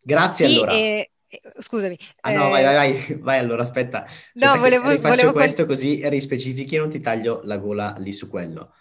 Grazie 0.00 0.46
sì, 0.46 0.54
allora. 0.54 0.72
E 0.72 1.10
scusami. 1.58 1.98
Ah 2.20 2.32
no, 2.32 2.46
eh... 2.46 2.50
vai, 2.50 2.64
vai, 2.64 2.74
vai, 2.74 3.18
vai, 3.20 3.38
allora 3.38 3.62
aspetta. 3.62 4.04
aspetta 4.04 4.54
no, 4.54 4.58
volevo... 4.58 4.84
Faccio 4.90 5.08
volevo 5.08 5.32
questo 5.32 5.66
così 5.66 6.06
rispecifichi 6.08 6.76
e 6.76 6.78
non 6.78 6.90
ti 6.90 7.00
taglio 7.00 7.40
la 7.44 7.58
gola 7.58 7.94
lì 7.98 8.12
su 8.12 8.28
quello. 8.28 8.74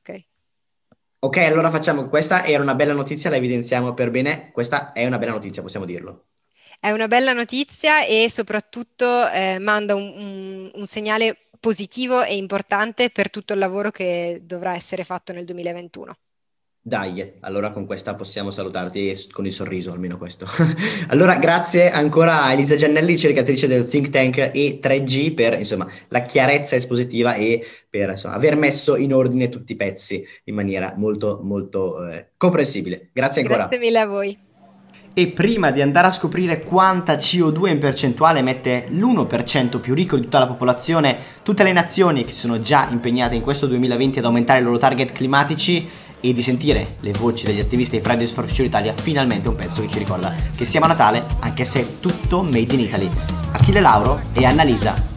Ok. 0.00 0.24
Ok, 1.20 1.36
allora 1.38 1.70
facciamo, 1.70 2.08
questa 2.08 2.44
era 2.44 2.62
una 2.62 2.74
bella 2.74 2.94
notizia, 2.94 3.30
la 3.30 3.36
evidenziamo 3.36 3.94
per 3.94 4.10
bene, 4.10 4.50
questa 4.52 4.92
è 4.92 5.06
una 5.06 5.18
bella 5.18 5.32
notizia, 5.32 5.62
possiamo 5.62 5.86
dirlo. 5.86 6.26
È 6.80 6.90
una 6.90 7.06
bella 7.06 7.32
notizia 7.32 8.04
e 8.04 8.28
soprattutto 8.28 9.28
eh, 9.28 9.58
manda 9.60 9.94
un, 9.94 10.12
un, 10.16 10.70
un 10.74 10.86
segnale 10.86 11.48
positivo 11.60 12.24
e 12.24 12.36
importante 12.36 13.10
per 13.10 13.30
tutto 13.30 13.52
il 13.52 13.60
lavoro 13.60 13.92
che 13.92 14.40
dovrà 14.42 14.74
essere 14.74 15.04
fatto 15.04 15.32
nel 15.32 15.44
2021. 15.44 16.16
Dai, 16.84 17.34
allora 17.42 17.70
con 17.70 17.86
questa 17.86 18.16
possiamo 18.16 18.50
salutarti 18.50 19.28
con 19.30 19.46
il 19.46 19.52
sorriso, 19.52 19.92
almeno 19.92 20.18
questo. 20.18 20.46
allora, 21.06 21.36
grazie 21.36 21.92
ancora 21.92 22.42
a 22.42 22.52
Elisa 22.52 22.74
Giannelli, 22.74 23.12
ricercatrice 23.12 23.68
del 23.68 23.86
think 23.86 24.10
tank 24.10 24.50
E3G, 24.52 25.32
per 25.32 25.52
insomma 25.52 25.86
la 26.08 26.22
chiarezza 26.22 26.74
espositiva 26.74 27.34
e 27.34 27.64
per 27.88 28.10
insomma, 28.10 28.34
aver 28.34 28.56
messo 28.56 28.96
in 28.96 29.14
ordine 29.14 29.48
tutti 29.48 29.72
i 29.72 29.76
pezzi 29.76 30.26
in 30.44 30.56
maniera 30.56 30.94
molto, 30.96 31.38
molto 31.44 32.04
eh, 32.04 32.30
comprensibile. 32.36 33.10
Grazie 33.12 33.42
ancora. 33.42 33.68
Grazie 33.68 33.78
mille 33.78 33.98
a 34.00 34.06
voi. 34.06 34.50
E 35.14 35.26
prima 35.28 35.70
di 35.70 35.82
andare 35.82 36.06
a 36.06 36.10
scoprire 36.10 36.62
quanta 36.62 37.14
CO2 37.14 37.68
in 37.68 37.78
percentuale 37.78 38.38
emette 38.38 38.86
l'1% 38.88 39.78
più 39.78 39.94
ricco 39.94 40.16
di 40.16 40.22
tutta 40.22 40.38
la 40.38 40.46
popolazione, 40.46 41.18
tutte 41.42 41.62
le 41.62 41.72
nazioni 41.72 42.24
che 42.24 42.32
sono 42.32 42.58
già 42.58 42.88
impegnate 42.90 43.34
in 43.34 43.42
questo 43.42 43.66
2020 43.66 44.18
ad 44.18 44.24
aumentare 44.24 44.60
i 44.60 44.62
loro 44.62 44.78
target 44.78 45.12
climatici, 45.12 45.86
e 46.22 46.32
di 46.32 46.42
sentire 46.42 46.94
le 47.00 47.12
voci 47.12 47.44
degli 47.44 47.60
attivisti 47.60 47.96
di 47.98 48.02
Fridays 48.02 48.30
for 48.30 48.46
Future 48.46 48.68
Italia, 48.68 48.94
finalmente 48.94 49.48
un 49.48 49.56
pezzo 49.56 49.82
che 49.82 49.88
ci 49.88 49.98
ricorda 49.98 50.32
che 50.56 50.64
siamo 50.64 50.86
a 50.86 50.88
Natale, 50.88 51.26
anche 51.40 51.64
se 51.64 51.80
è 51.80 51.86
tutto 52.00 52.42
made 52.42 52.72
in 52.72 52.80
Italy. 52.80 53.10
Achille 53.52 53.80
Lauro 53.80 54.20
e 54.32 54.46
Annalisa 54.46 55.10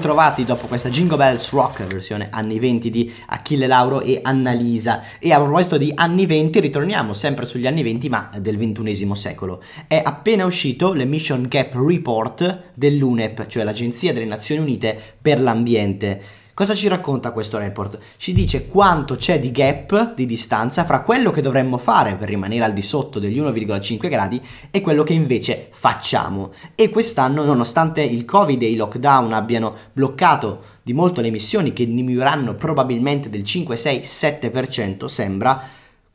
ritrovati 0.00 0.46
dopo 0.46 0.66
questa 0.66 0.88
Jingle 0.88 1.18
Bells 1.18 1.50
Rock 1.50 1.86
versione 1.86 2.28
anni 2.30 2.58
20 2.58 2.88
di 2.88 3.12
Achille 3.26 3.66
Lauro 3.66 4.00
e 4.00 4.20
Annalisa. 4.22 5.02
E 5.18 5.30
a 5.30 5.38
proposito 5.38 5.76
di 5.76 5.92
anni 5.94 6.24
20, 6.24 6.58
ritorniamo 6.58 7.12
sempre 7.12 7.44
sugli 7.44 7.66
anni 7.66 7.82
20 7.82 8.08
ma 8.08 8.30
del 8.38 8.56
XXI 8.56 9.10
secolo. 9.12 9.62
È 9.86 10.00
appena 10.02 10.46
uscito 10.46 10.94
l'Emission 10.94 11.46
Gap 11.46 11.74
Report 11.74 12.70
dell'UNEP, 12.74 13.46
cioè 13.46 13.62
l'Agenzia 13.62 14.14
delle 14.14 14.24
Nazioni 14.24 14.62
Unite 14.62 14.98
per 15.20 15.38
l'Ambiente. 15.38 16.22
Cosa 16.52 16.74
ci 16.74 16.88
racconta 16.88 17.30
questo 17.30 17.58
report? 17.58 17.98
Ci 18.16 18.32
dice 18.32 18.66
quanto 18.66 19.14
c'è 19.14 19.38
di 19.38 19.50
gap, 19.50 20.14
di 20.14 20.26
distanza, 20.26 20.84
fra 20.84 21.00
quello 21.00 21.30
che 21.30 21.40
dovremmo 21.40 21.78
fare 21.78 22.16
per 22.16 22.28
rimanere 22.28 22.64
al 22.64 22.72
di 22.72 22.82
sotto 22.82 23.18
degli 23.18 23.40
1,5 23.40 24.08
gradi 24.08 24.40
e 24.70 24.80
quello 24.80 25.02
che 25.02 25.12
invece 25.12 25.68
facciamo. 25.70 26.52
E 26.74 26.90
quest'anno, 26.90 27.44
nonostante 27.44 28.02
il 28.02 28.24
Covid 28.24 28.60
e 28.62 28.70
i 28.70 28.76
lockdown 28.76 29.32
abbiano 29.32 29.74
bloccato 29.92 30.62
di 30.82 30.92
molto 30.92 31.20
le 31.20 31.28
emissioni, 31.28 31.72
che 31.72 31.86
diminuiranno 31.86 32.54
probabilmente 32.54 33.30
del 33.30 33.44
5, 33.44 33.76
6, 33.76 34.00
7%, 34.00 35.04
sembra, 35.06 35.62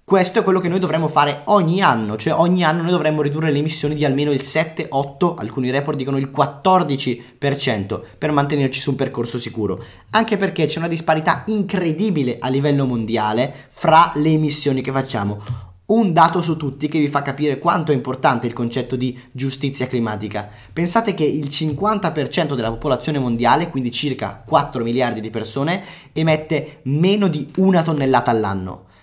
questo 0.08 0.38
è 0.38 0.44
quello 0.44 0.60
che 0.60 0.68
noi 0.68 0.78
dovremmo 0.78 1.08
fare 1.08 1.42
ogni 1.46 1.82
anno, 1.82 2.16
cioè 2.16 2.36
ogni 2.36 2.64
anno 2.64 2.84
noi 2.84 2.92
dovremmo 2.92 3.24
ridurre 3.24 3.52
le 3.52 3.58
emissioni 3.58 3.96
di 3.96 4.06
almeno 4.06 4.32
il 4.32 4.40
7, 4.40 4.86
8, 4.88 5.34
alcuni 5.34 5.72
report 5.72 5.98
dicono 5.98 6.18
il 6.20 6.30
14% 6.32 8.02
per 8.16 8.32
mantenerci 8.32 8.80
su 8.80 8.92
un 8.92 8.98
percorso 8.98 9.40
sicuro, 9.40 9.84
anche 10.12 10.38
perché 10.38 10.68
c'è 10.68 10.78
una 10.78 10.88
disparità 10.88 11.42
incredibile 11.48 12.38
a 12.40 12.50
livello 12.50 12.86
mondiale 12.86 13.52
fra 13.70 14.12
le 14.14 14.30
emissioni 14.30 14.82
che 14.82 14.92
facciamo. 14.92 15.42
Un 15.88 16.14
dato 16.14 16.40
su 16.44 16.56
tutti 16.56 16.88
che 16.88 17.00
vi 17.00 17.08
fa 17.08 17.24
capire 17.24 17.58
quanto 17.58 17.92
è 17.92 17.96
importante 17.96 18.46
il 18.46 18.54
concetto 18.54 18.96
di 18.96 19.20
giustizia 19.32 19.88
climatica. 19.88 20.48
Pensate 20.72 21.16
che 21.16 21.26
il 21.26 21.48
50% 21.48 22.54
della 22.54 22.70
popolazione 22.70 23.18
mondiale, 23.18 23.72
quindi 23.72 23.90
circa 23.90 24.44
4 24.46 24.84
miliardi 24.84 25.20
di 25.20 25.32
persone, 25.32 25.84
emette 26.14 26.82
meno 26.84 27.28
di 27.28 27.52
una 27.56 27.82
tonnellata 27.82 28.30
all'anno 28.30 28.94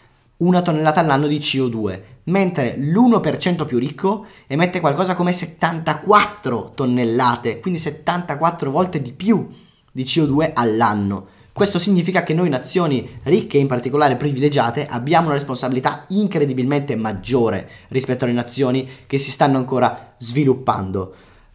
una 0.42 0.60
tonnellata 0.60 1.00
all'anno 1.00 1.26
di 1.26 1.38
CO2, 1.38 2.00
mentre 2.24 2.76
l'1% 2.76 3.64
più 3.64 3.78
ricco 3.78 4.26
emette 4.46 4.80
qualcosa 4.80 5.14
come 5.14 5.32
74 5.32 6.72
tonnellate, 6.74 7.60
quindi 7.60 7.78
74 7.78 8.70
volte 8.70 9.00
di 9.00 9.12
più 9.12 9.48
di 9.90 10.02
CO2 10.02 10.50
all'anno. 10.54 11.26
Questo 11.52 11.78
significa 11.78 12.22
che 12.22 12.32
noi 12.32 12.48
nazioni 12.48 13.08
ricche, 13.24 13.58
in 13.58 13.66
particolare 13.66 14.16
privilegiate, 14.16 14.86
abbiamo 14.86 15.26
una 15.26 15.34
responsabilità 15.34 16.06
incredibilmente 16.08 16.96
maggiore 16.96 17.68
rispetto 17.88 18.24
alle 18.24 18.32
nazioni 18.32 18.88
che 19.06 19.18
si 19.18 19.30
stanno 19.30 19.58
ancora 19.58 20.14
sviluppando. 20.16 21.14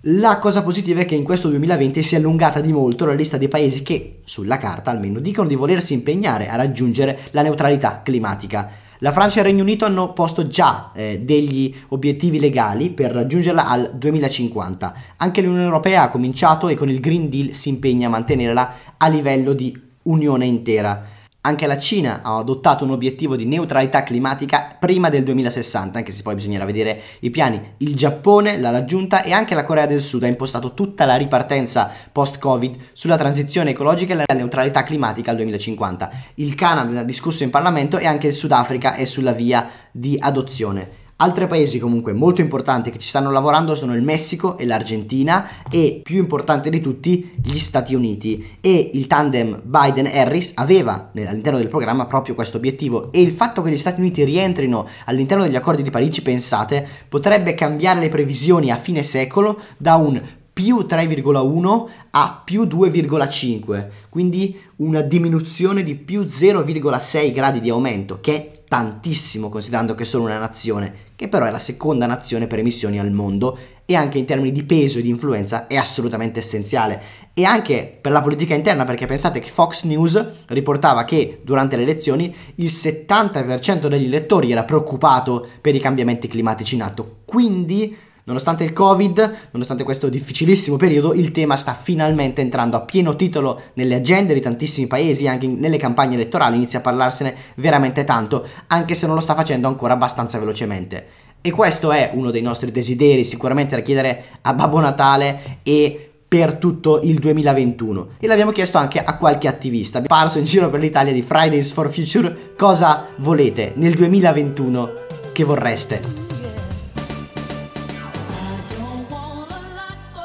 La 0.10 0.40
cosa 0.40 0.64
positiva 0.64 1.02
è 1.02 1.06
che 1.06 1.16
in 1.16 1.26
questo 1.26 1.50
2020 1.50 2.02
si 2.02 2.16
è 2.16 2.18
allungata 2.18 2.62
di 2.62 2.72
molto 2.72 3.06
la 3.06 3.12
lista 3.12 3.36
dei 3.36 3.50
paesi 3.50 3.84
che, 3.84 4.20
sulla 4.24 4.58
carta 4.58 4.90
almeno, 4.90 5.20
dicono 5.20 5.50
di 5.50 5.56
volersi 5.56 5.94
impegnare 5.94 6.48
a 6.48 6.56
raggiungere 6.56 7.20
la 7.32 7.42
neutralità 7.42 8.04
climatica. 8.04 8.72
La 9.00 9.12
Francia 9.12 9.40
e 9.40 9.42
il 9.42 9.48
Regno 9.48 9.64
Unito 9.64 9.84
hanno 9.84 10.14
posto 10.14 10.48
già 10.48 10.92
eh, 10.94 11.20
degli 11.22 11.76
obiettivi 11.90 12.40
legali 12.40 12.90
per 12.90 13.12
raggiungerla 13.12 13.68
al 13.68 13.92
2050. 13.96 14.94
Anche 15.18 15.42
l'Unione 15.42 15.66
Europea 15.66 16.04
ha 16.04 16.10
cominciato 16.10 16.70
e 16.70 16.76
con 16.76 16.90
il 16.90 17.02
Green 17.02 17.28
Deal 17.28 17.54
si 17.54 17.68
impegna 17.68 18.08
a 18.08 18.12
mantenerla 18.12 18.74
a 18.96 19.08
livello 19.10 19.52
di 19.52 19.78
Unione 20.04 20.46
intera. 20.46 21.04
Anche 21.48 21.66
la 21.66 21.80
Cina 21.80 22.20
ha 22.24 22.36
adottato 22.36 22.84
un 22.84 22.92
obiettivo 22.92 23.38
di 23.38 23.46
neutralità 23.46 24.04
climatica 24.04 24.76
prima 24.78 25.08
del 25.08 25.24
2060, 25.24 25.98
anche 25.98 26.12
se 26.12 26.22
poi 26.22 26.36
bisognerà 26.36 26.66
vedere 26.66 27.02
i 27.22 27.30
piani. 27.30 27.76
Il 27.78 27.96
Giappone 27.96 28.60
l'ha 28.60 28.70
raggiunta 28.70 29.24
e 29.24 29.32
anche 29.32 29.56
la 29.56 29.64
Corea 29.64 29.86
del 29.86 30.02
Sud 30.02 30.24
ha 30.24 30.28
impostato 30.28 30.74
tutta 30.74 31.06
la 31.06 31.16
ripartenza 31.16 31.90
post-Covid 32.12 32.76
sulla 32.92 33.16
transizione 33.16 33.70
ecologica 33.70 34.12
e 34.12 34.24
la 34.28 34.36
neutralità 34.36 34.84
climatica 34.84 35.32
al 35.32 35.38
2050. 35.38 36.12
Il 36.36 36.54
Canada 36.54 37.00
ha 37.00 37.04
discusso 37.04 37.44
in 37.44 37.50
Parlamento 37.50 37.98
e 37.98 38.06
anche 38.06 38.28
il 38.28 38.34
Sudafrica 38.34 38.96
è 38.96 39.06
sulla 39.06 39.32
via 39.32 39.70
di 39.90 40.18
adozione. 40.20 41.06
Altri 41.20 41.48
paesi 41.48 41.80
comunque 41.80 42.14
molto 42.14 42.42
importanti 42.42 42.92
che 42.92 43.00
ci 43.00 43.08
stanno 43.08 43.32
lavorando 43.32 43.74
sono 43.74 43.96
il 43.96 44.04
Messico 44.04 44.56
e 44.56 44.68
l'Argentina 44.68 45.64
e 45.68 46.02
più 46.04 46.18
importante 46.18 46.70
di 46.70 46.80
tutti 46.80 47.32
gli 47.42 47.58
Stati 47.58 47.96
Uniti. 47.96 48.58
E 48.62 48.92
il 48.94 49.08
tandem 49.08 49.60
Biden-Harris 49.64 50.52
aveva 50.54 51.10
all'interno 51.16 51.58
del 51.58 51.70
programma 51.70 52.06
proprio 52.06 52.36
questo 52.36 52.58
obiettivo. 52.58 53.12
E 53.12 53.20
il 53.22 53.32
fatto 53.32 53.64
che 53.64 53.72
gli 53.72 53.80
Stati 53.80 54.00
Uniti 54.00 54.24
rientrino 54.24 54.88
all'interno 55.06 55.42
degli 55.42 55.56
accordi 55.56 55.82
di 55.82 55.90
Parigi 55.90 56.22
pensate 56.22 56.88
potrebbe 57.10 57.56
cambiare 57.56 58.00
le 58.00 58.10
previsioni 58.10 58.70
a 58.70 58.78
fine 58.78 59.02
secolo 59.02 59.60
da 59.78 59.96
un 59.96 60.22
più 60.54 60.86
3,1 60.88 61.86
a 62.12 62.42
più 62.46 62.64
2,5, 62.64 63.88
quindi 64.10 64.60
una 64.78 65.02
diminuzione 65.02 65.82
di 65.82 65.96
più 65.96 66.22
0,6 66.22 67.34
gradi 67.34 67.60
di 67.60 67.70
aumento, 67.70 68.20
che 68.22 68.36
è 68.36 68.57
tantissimo 68.68 69.50
considerando 69.50 69.96
che 69.96 70.06
sono 70.06 70.26
una 70.26 70.38
nazione, 70.38 70.94
che 71.16 71.28
però 71.30 71.46
è 71.46 71.52
la 71.52 71.58
seconda 71.58 72.06
nazione 72.06 72.48
per 72.48 72.60
emissioni 72.60 73.00
al 73.00 73.12
mondo 73.12 73.58
e 73.86 73.96
anche 73.96 74.18
in 74.18 74.26
termini 74.26 74.52
di 74.52 74.66
peso 74.66 75.00
e 75.00 75.02
di 75.02 75.10
influenza 75.10 75.68
è 75.68 75.78
assolutamente 75.78 76.40
essenziale. 76.40 77.02
E 77.34 77.46
anche 77.46 77.98
per 78.02 78.12
la 78.12 78.22
politica 78.22 78.54
interna, 78.54 78.84
perché 78.84 79.06
pensate 79.06 79.40
che 79.40 79.50
Fox 79.50 79.84
News 79.84 80.46
riportava 80.48 81.06
che 81.06 81.40
durante 81.44 81.78
le 81.78 81.84
elezioni 81.84 82.34
il 82.56 82.68
70% 82.68 83.88
degli 83.88 84.06
elettori 84.06 84.52
era 84.52 84.66
preoccupato 84.66 85.48
per 85.62 85.74
i 85.74 85.80
cambiamenti 85.80 86.28
climatici 86.28 86.76
in 86.76 86.82
atto. 86.82 87.20
Quindi 87.26 87.96
Nonostante 88.28 88.66
il 88.66 88.74
Covid, 88.74 89.36
nonostante 89.52 89.86
questo 89.86 90.10
difficilissimo 90.10 90.76
periodo, 90.76 91.14
il 91.14 91.32
tema 91.32 91.56
sta 91.56 91.74
finalmente 91.74 92.42
entrando 92.42 92.76
a 92.76 92.82
pieno 92.82 93.16
titolo 93.16 93.62
nelle 93.76 93.96
agende 93.96 94.34
di 94.34 94.42
tantissimi 94.42 94.86
paesi, 94.86 95.30
anche 95.30 95.48
nelle 95.48 95.78
campagne 95.78 96.16
elettorali. 96.16 96.58
Inizia 96.58 96.80
a 96.80 96.82
parlarsene 96.82 97.34
veramente 97.56 98.04
tanto, 98.04 98.46
anche 98.68 98.96
se 98.96 99.06
non 99.06 99.16
lo 99.16 99.22
sta 99.22 99.34
facendo 99.34 99.70
ancora 99.70 99.94
abbastanza 99.94 100.40
velocemente. 100.40 101.06
E 101.40 101.52
questo 101.52 101.94
è 101.94 102.12
uno 102.16 102.30
dei 102.30 102.42
nostri 102.42 102.70
desideri, 102.70 103.24
sicuramente 103.24 103.78
da 103.78 103.82
chiedere 103.82 104.26
a 104.42 104.54
Babbo 104.54 104.82
Natale 104.82 105.60
e 105.64 106.12
per 106.28 106.56
tutto 106.56 107.00
il 107.04 107.20
2021 107.20 108.08
e 108.20 108.28
l'abbiamo 108.28 108.52
chiesto 108.52 108.78
anche 108.78 109.02
a 109.02 109.16
qualche 109.16 109.48
attivista. 109.48 110.02
Parso 110.02 110.40
in 110.40 110.44
giro 110.44 110.70
per 110.70 110.82
l'Italia 110.82 111.14
di 111.14 111.22
Fridays 111.22 111.72
for 111.72 111.90
Future. 111.90 112.54
Cosa 112.58 113.08
volete 113.20 113.72
nel 113.76 113.94
2021 113.94 114.90
che 115.32 115.46
vorreste 115.46 116.37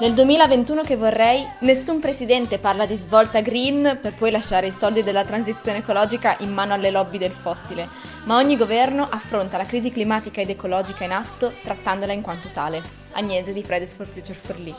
Nel 0.02 0.14
2021 0.14 0.82
che 0.82 0.96
vorrei, 0.96 1.46
nessun 1.60 2.00
presidente 2.00 2.58
parla 2.58 2.86
di 2.86 2.96
svolta 2.96 3.40
green 3.40 3.98
per 4.02 4.12
poi 4.14 4.32
lasciare 4.32 4.66
i 4.66 4.72
soldi 4.72 5.04
della 5.04 5.22
transizione 5.22 5.78
ecologica 5.78 6.34
in 6.40 6.52
mano 6.52 6.74
alle 6.74 6.90
lobby 6.90 7.18
del 7.18 7.30
fossile, 7.30 7.86
ma 8.24 8.36
ogni 8.36 8.56
governo 8.56 9.06
affronta 9.08 9.56
la 9.56 9.64
crisi 9.64 9.92
climatica 9.92 10.40
ed 10.40 10.50
ecologica 10.50 11.04
in 11.04 11.12
atto 11.12 11.52
trattandola 11.62 12.12
in 12.12 12.20
quanto 12.20 12.48
tale. 12.52 12.82
Agnese 13.12 13.52
di 13.52 13.62
Fridays 13.62 13.94
for 13.94 14.04
Future 14.04 14.34
for 14.34 14.58
Lee. 14.58 14.74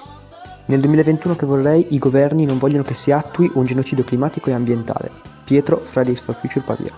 Nel 0.65 0.81
2021 0.81 1.35
che 1.37 1.45
vorrei, 1.45 1.85
i 1.91 1.99
governi 1.99 2.43
non 2.43 2.57
vogliono 2.57 2.83
che 2.83 2.93
si 2.93 3.13
attui 3.13 3.49
un 3.53 3.65
genocidio 3.65 4.03
climatico 4.03 4.49
e 4.49 4.53
ambientale. 4.53 5.09
Pietro, 5.45 5.77
Fridays 5.77 6.19
for 6.19 6.35
Future 6.35 6.65
Pavia. 6.65 6.91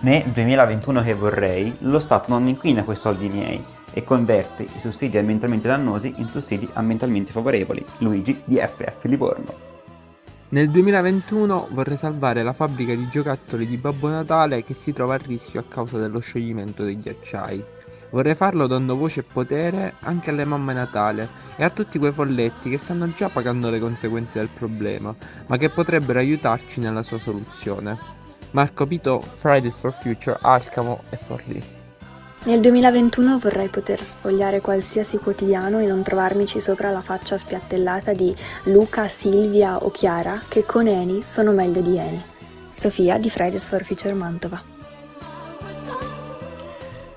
Nel 0.00 0.24
2021 0.24 1.00
che 1.04 1.14
vorrei, 1.14 1.76
lo 1.78 2.00
Stato 2.00 2.28
non 2.30 2.48
inquina 2.48 2.82
quei 2.82 2.96
soldi 2.96 3.28
miei, 3.28 3.64
e 3.96 4.04
converte 4.04 4.64
i 4.64 4.78
sussidi 4.78 5.16
ambientalmente 5.16 5.66
dannosi 5.66 6.12
in 6.18 6.28
sussidi 6.28 6.68
ambientalmente 6.74 7.32
favorevoli. 7.32 7.82
Luigi 8.00 8.38
di 8.44 8.56
FF 8.56 9.04
Livorno. 9.04 9.54
Nel 10.50 10.68
2021 10.68 11.68
vorrei 11.70 11.96
salvare 11.96 12.42
la 12.42 12.52
fabbrica 12.52 12.94
di 12.94 13.08
giocattoli 13.08 13.66
di 13.66 13.78
Babbo 13.78 14.08
Natale 14.08 14.62
che 14.62 14.74
si 14.74 14.92
trova 14.92 15.14
a 15.14 15.20
rischio 15.24 15.60
a 15.60 15.64
causa 15.66 15.96
dello 15.96 16.18
scioglimento 16.18 16.84
dei 16.84 17.00
ghiacciai. 17.00 17.64
Vorrei 18.10 18.34
farlo 18.34 18.66
dando 18.66 18.96
voce 18.96 19.20
e 19.20 19.24
potere 19.24 19.94
anche 20.00 20.28
alle 20.28 20.44
mamme 20.44 20.74
Natale 20.74 21.26
e 21.56 21.64
a 21.64 21.70
tutti 21.70 21.98
quei 21.98 22.12
folletti 22.12 22.68
che 22.68 22.76
stanno 22.76 23.10
già 23.14 23.30
pagando 23.30 23.70
le 23.70 23.80
conseguenze 23.80 24.38
del 24.38 24.50
problema, 24.52 25.14
ma 25.46 25.56
che 25.56 25.70
potrebbero 25.70 26.18
aiutarci 26.18 26.80
nella 26.80 27.02
sua 27.02 27.18
soluzione. 27.18 27.98
Marco 28.50 28.86
Pito, 28.86 29.20
Fridays 29.20 29.78
for 29.78 29.92
Future, 29.92 30.36
Alcamo 30.42 31.02
e 31.08 31.16
Forlì. 31.16 31.75
Nel 32.46 32.60
2021 32.60 33.38
vorrei 33.38 33.66
poter 33.66 34.04
sfogliare 34.04 34.60
qualsiasi 34.60 35.16
quotidiano 35.16 35.80
e 35.80 35.86
non 35.86 36.04
trovarmici 36.04 36.60
sopra 36.60 36.92
la 36.92 37.00
faccia 37.00 37.36
spiattellata 37.36 38.12
di 38.12 38.32
Luca, 38.66 39.08
Silvia 39.08 39.78
o 39.84 39.90
Chiara 39.90 40.40
che 40.46 40.64
con 40.64 40.86
Eni 40.86 41.24
sono 41.24 41.50
meglio 41.50 41.80
di 41.80 41.98
Eni. 41.98 42.22
Sofia 42.70 43.18
di 43.18 43.30
Fridays 43.30 43.66
for 43.66 43.82
Future 43.82 44.14
Mantova. 44.14 44.62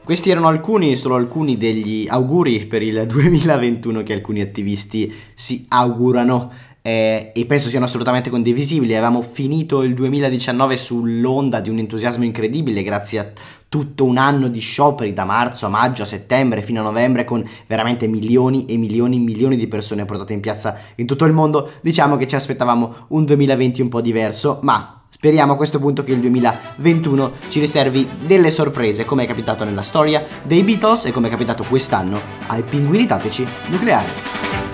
Questi 0.03 0.31
erano 0.31 0.47
alcuni, 0.47 0.95
solo 0.95 1.13
alcuni 1.13 1.57
degli 1.57 2.07
auguri 2.09 2.65
per 2.65 2.81
il 2.81 3.05
2021 3.05 4.01
che 4.01 4.13
alcuni 4.13 4.41
attivisti 4.41 5.13
si 5.35 5.67
augurano 5.69 6.51
eh, 6.81 7.31
e 7.35 7.45
penso 7.45 7.69
siano 7.69 7.85
assolutamente 7.85 8.31
condivisibili. 8.31 8.93
Avevamo 8.93 9.21
finito 9.21 9.83
il 9.83 9.93
2019 9.93 10.75
sull'onda 10.75 11.59
di 11.59 11.69
un 11.69 11.77
entusiasmo 11.77 12.23
incredibile 12.23 12.81
grazie 12.81 13.19
a 13.19 13.31
tutto 13.69 14.03
un 14.03 14.17
anno 14.17 14.47
di 14.47 14.59
scioperi 14.59 15.13
da 15.13 15.25
marzo 15.25 15.67
a 15.67 15.69
maggio 15.69 16.01
a 16.01 16.05
settembre 16.05 16.63
fino 16.63 16.81
a 16.81 16.83
novembre 16.83 17.23
con 17.23 17.47
veramente 17.67 18.07
milioni 18.07 18.65
e 18.65 18.77
milioni 18.77 19.17
e 19.17 19.19
milioni 19.19 19.55
di 19.55 19.67
persone 19.67 20.05
portate 20.05 20.33
in 20.33 20.41
piazza 20.41 20.77
in 20.95 21.05
tutto 21.05 21.25
il 21.25 21.33
mondo. 21.33 21.73
Diciamo 21.81 22.17
che 22.17 22.27
ci 22.27 22.35
aspettavamo 22.35 23.05
un 23.09 23.25
2020 23.25 23.81
un 23.81 23.89
po' 23.89 24.01
diverso, 24.01 24.59
ma 24.63 24.95
Speriamo 25.11 25.53
a 25.53 25.55
questo 25.57 25.79
punto 25.79 26.03
che 26.03 26.13
il 26.13 26.19
2021 26.19 27.31
ci 27.49 27.59
riservi 27.59 28.07
delle 28.21 28.51
sorprese, 28.51 29.03
come 29.03 29.23
è 29.23 29.27
capitato 29.27 29.65
nella 29.65 29.81
storia 29.81 30.25
dei 30.43 30.63
Beatles 30.63 31.05
e 31.05 31.11
come 31.11 31.27
è 31.27 31.29
capitato 31.29 31.63
quest'anno 31.63 32.21
ai 32.47 32.61
pinguini 32.61 33.05
tattici 33.05 33.45
nucleari. 33.65 34.07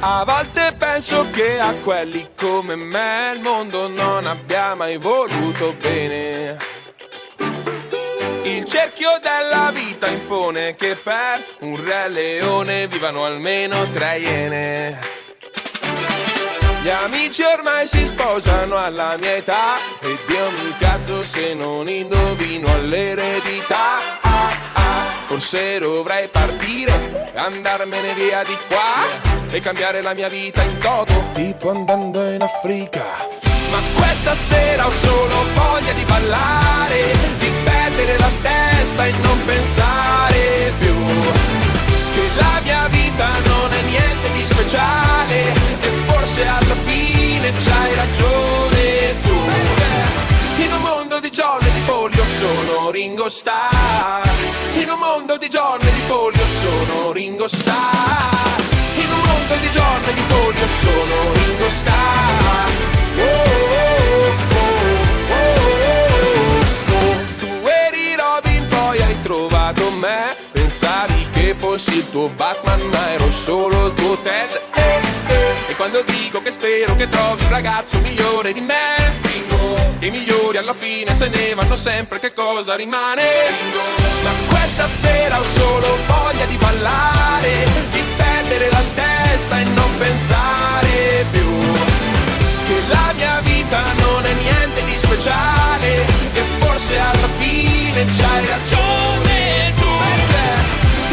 A 0.02 0.24
volte 0.24 0.76
penso 0.78 1.30
che 1.32 1.58
a 1.58 1.74
quelli 1.76 2.28
come 2.36 2.76
me 2.76 3.32
il 3.34 3.42
mondo 3.42 3.88
non 3.88 4.28
abbia 4.28 4.76
mai 4.76 4.98
voluto 4.98 5.74
bene. 5.82 6.75
Il 8.46 8.64
cerchio 8.66 9.10
della 9.24 9.72
vita 9.74 10.08
impone 10.08 10.76
che 10.76 10.96
per 10.96 11.44
un 11.62 11.84
re 11.84 12.10
leone 12.10 12.88
vivano 12.88 13.26
almeno 13.26 13.90
tre 13.90 14.20
iene. 14.20 15.00
Gli 16.84 16.90
amici 16.90 17.42
ormai 17.42 17.88
si 17.88 18.06
sposano 18.06 18.78
alla 18.78 19.18
mia 19.20 19.38
età 19.38 19.78
E 20.00 20.20
Dio 20.28 20.52
mi 20.52 20.76
cazzo 20.78 21.24
se 21.24 21.56
non 21.56 21.90
indovino 21.90 22.72
all'eredità. 22.72 23.98
Ah, 24.22 24.50
ah, 24.74 25.04
Forse 25.26 25.80
dovrei 25.80 26.28
partire, 26.28 27.32
andarmene 27.34 28.14
via 28.14 28.44
di 28.44 28.56
qua 28.68 29.50
E 29.50 29.60
cambiare 29.60 30.04
la 30.04 30.14
mia 30.14 30.30
vita 30.30 30.62
in 30.62 30.78
toto, 30.78 31.32
tipo 31.34 31.72
andando 31.72 32.30
in 32.30 32.44
Africa. 32.44 33.04
Ma 33.72 33.80
questa 33.96 34.36
sera 34.36 34.86
ho 34.86 34.92
solo 34.92 35.44
voglia 35.56 35.92
di 35.94 36.04
ballare 36.04 37.16
Di 37.40 37.52
perdere 37.96 38.18
la 38.18 38.32
testa 38.42 39.06
e 39.06 39.12
non 39.22 39.46
pensare 39.46 40.74
più 40.80 40.96
Che 42.14 42.30
la 42.36 42.60
mia 42.64 42.88
vita 42.90 43.30
non 43.30 43.72
è 43.72 43.82
niente 43.84 44.32
di 44.34 44.46
speciale 44.46 45.44
forse 46.08 46.48
alla 46.48 46.76
fine 46.84 47.52
c'hai 47.52 47.96
ragione 47.96 49.18
tu. 49.24 49.38
In 50.64 50.72
un 50.74 50.82
mondo 50.82 51.20
di 51.20 51.32
giorni 51.32 51.72
di 51.72 51.80
polio 51.86 52.24
sono 52.26 52.92
Ringo 52.92 53.30
Starr. 53.30 54.30
In 54.76 54.90
un 54.90 55.00
mondo 55.00 55.38
di 55.38 55.50
giorni 55.50 55.92
di 55.92 56.02
polio 56.08 56.46
sono 56.46 57.12
Ringo 57.12 57.48
Starr. 57.48 58.62
In 58.96 59.10
un 59.10 59.22
mondo 59.30 59.56
di 59.56 59.72
giorni 59.72 60.14
di 60.14 60.22
polio 60.28 60.68
sono 60.68 61.34
Ringo 61.34 61.70
Starr. 61.70 62.72
Oh, 63.18 63.24
oh, 63.24 64.34
oh, 64.60 64.75
trovato 69.26 69.90
me. 69.94 70.36
Pensavi 70.52 71.28
che 71.32 71.56
fossi 71.58 71.96
il 71.98 72.10
tuo 72.12 72.28
Batman, 72.30 72.80
ma 72.80 73.12
ero 73.14 73.32
solo 73.32 73.88
il 73.88 73.94
tuo 73.96 74.16
Ted. 74.20 74.62
Eh, 74.76 75.34
eh. 75.34 75.72
E 75.72 75.76
quando 75.76 76.04
dico 76.04 76.42
che 76.44 76.52
spero 76.52 76.96
che 76.96 77.10
trovi 77.10 77.44
un 77.44 77.50
ragazzo 77.50 77.98
migliore 78.00 78.54
di 78.54 78.62
me, 78.62 79.18
Ringo, 79.24 79.96
che 79.98 80.06
i 80.06 80.12
migliori 80.12 80.58
alla 80.58 80.76
fine 80.76 81.16
se 81.16 81.28
ne 81.28 81.56
vanno 81.56 81.76
sempre, 81.76 82.20
che 82.20 82.34
cosa 82.34 82.76
rimane? 82.76 83.24
Ringo. 83.50 83.82
Ma 84.24 84.32
questa 84.48 84.88
sera 84.88 85.40
ho 85.40 85.44
solo 85.44 85.98
voglia 86.06 86.46
di 86.46 86.58
ballare, 86.58 87.66
di 87.92 88.04
perdere 88.16 88.70
la 88.70 88.84
testa 88.94 89.60
e 89.60 89.64
non 89.64 89.98
pensare 89.98 91.26
più. 91.32 91.95
Che 92.68 92.82
la 92.88 93.14
mia 93.16 93.40
vita 93.42 93.84
non 93.94 94.26
è 94.26 94.34
niente 94.34 94.86
di 94.86 94.98
speciale, 94.98 96.06
e 96.34 96.42
forse 96.60 96.98
alla 96.98 97.28
fine 97.38 98.04
c'hai 98.04 98.46
ragione 98.48 99.74
tu. 99.78 99.86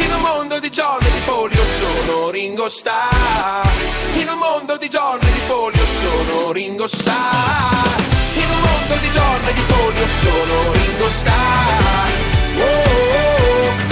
In 0.05 0.13
un 0.15 0.21
mondo 0.23 0.59
di 0.61 0.71
giorni 0.71 1.11
di 1.11 1.21
polio 1.25 1.63
sono 1.65 2.31
Ringo 2.31 2.69
Starr 2.69 3.69
In 4.15 4.29
un 4.29 4.39
mondo 4.39 4.77
di 4.79 4.89
giorni 4.89 5.31
di 5.31 5.41
polio 5.47 5.85
sono 5.87 6.53
Ringo 6.53 6.87
Starr 6.87 8.01
In 8.35 8.49
un 8.49 8.61
mondo 8.61 8.97
di 9.01 9.11
giorni 9.13 9.53
di 9.53 9.63
polio 9.63 10.07
sono 10.07 10.73
Ringo 10.73 11.09
Starr 11.09 12.11
oh, 12.59 12.63
oh, 12.63 13.89
oh, 13.89 13.92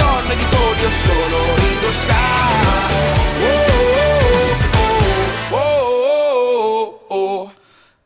di 0.35 0.43
polio 0.49 0.89
solo 0.89 1.55
Ringo 1.55 1.91
Starr 1.91 3.41
oh, 5.51 5.57
oh, 5.57 7.05
oh, 7.07 7.53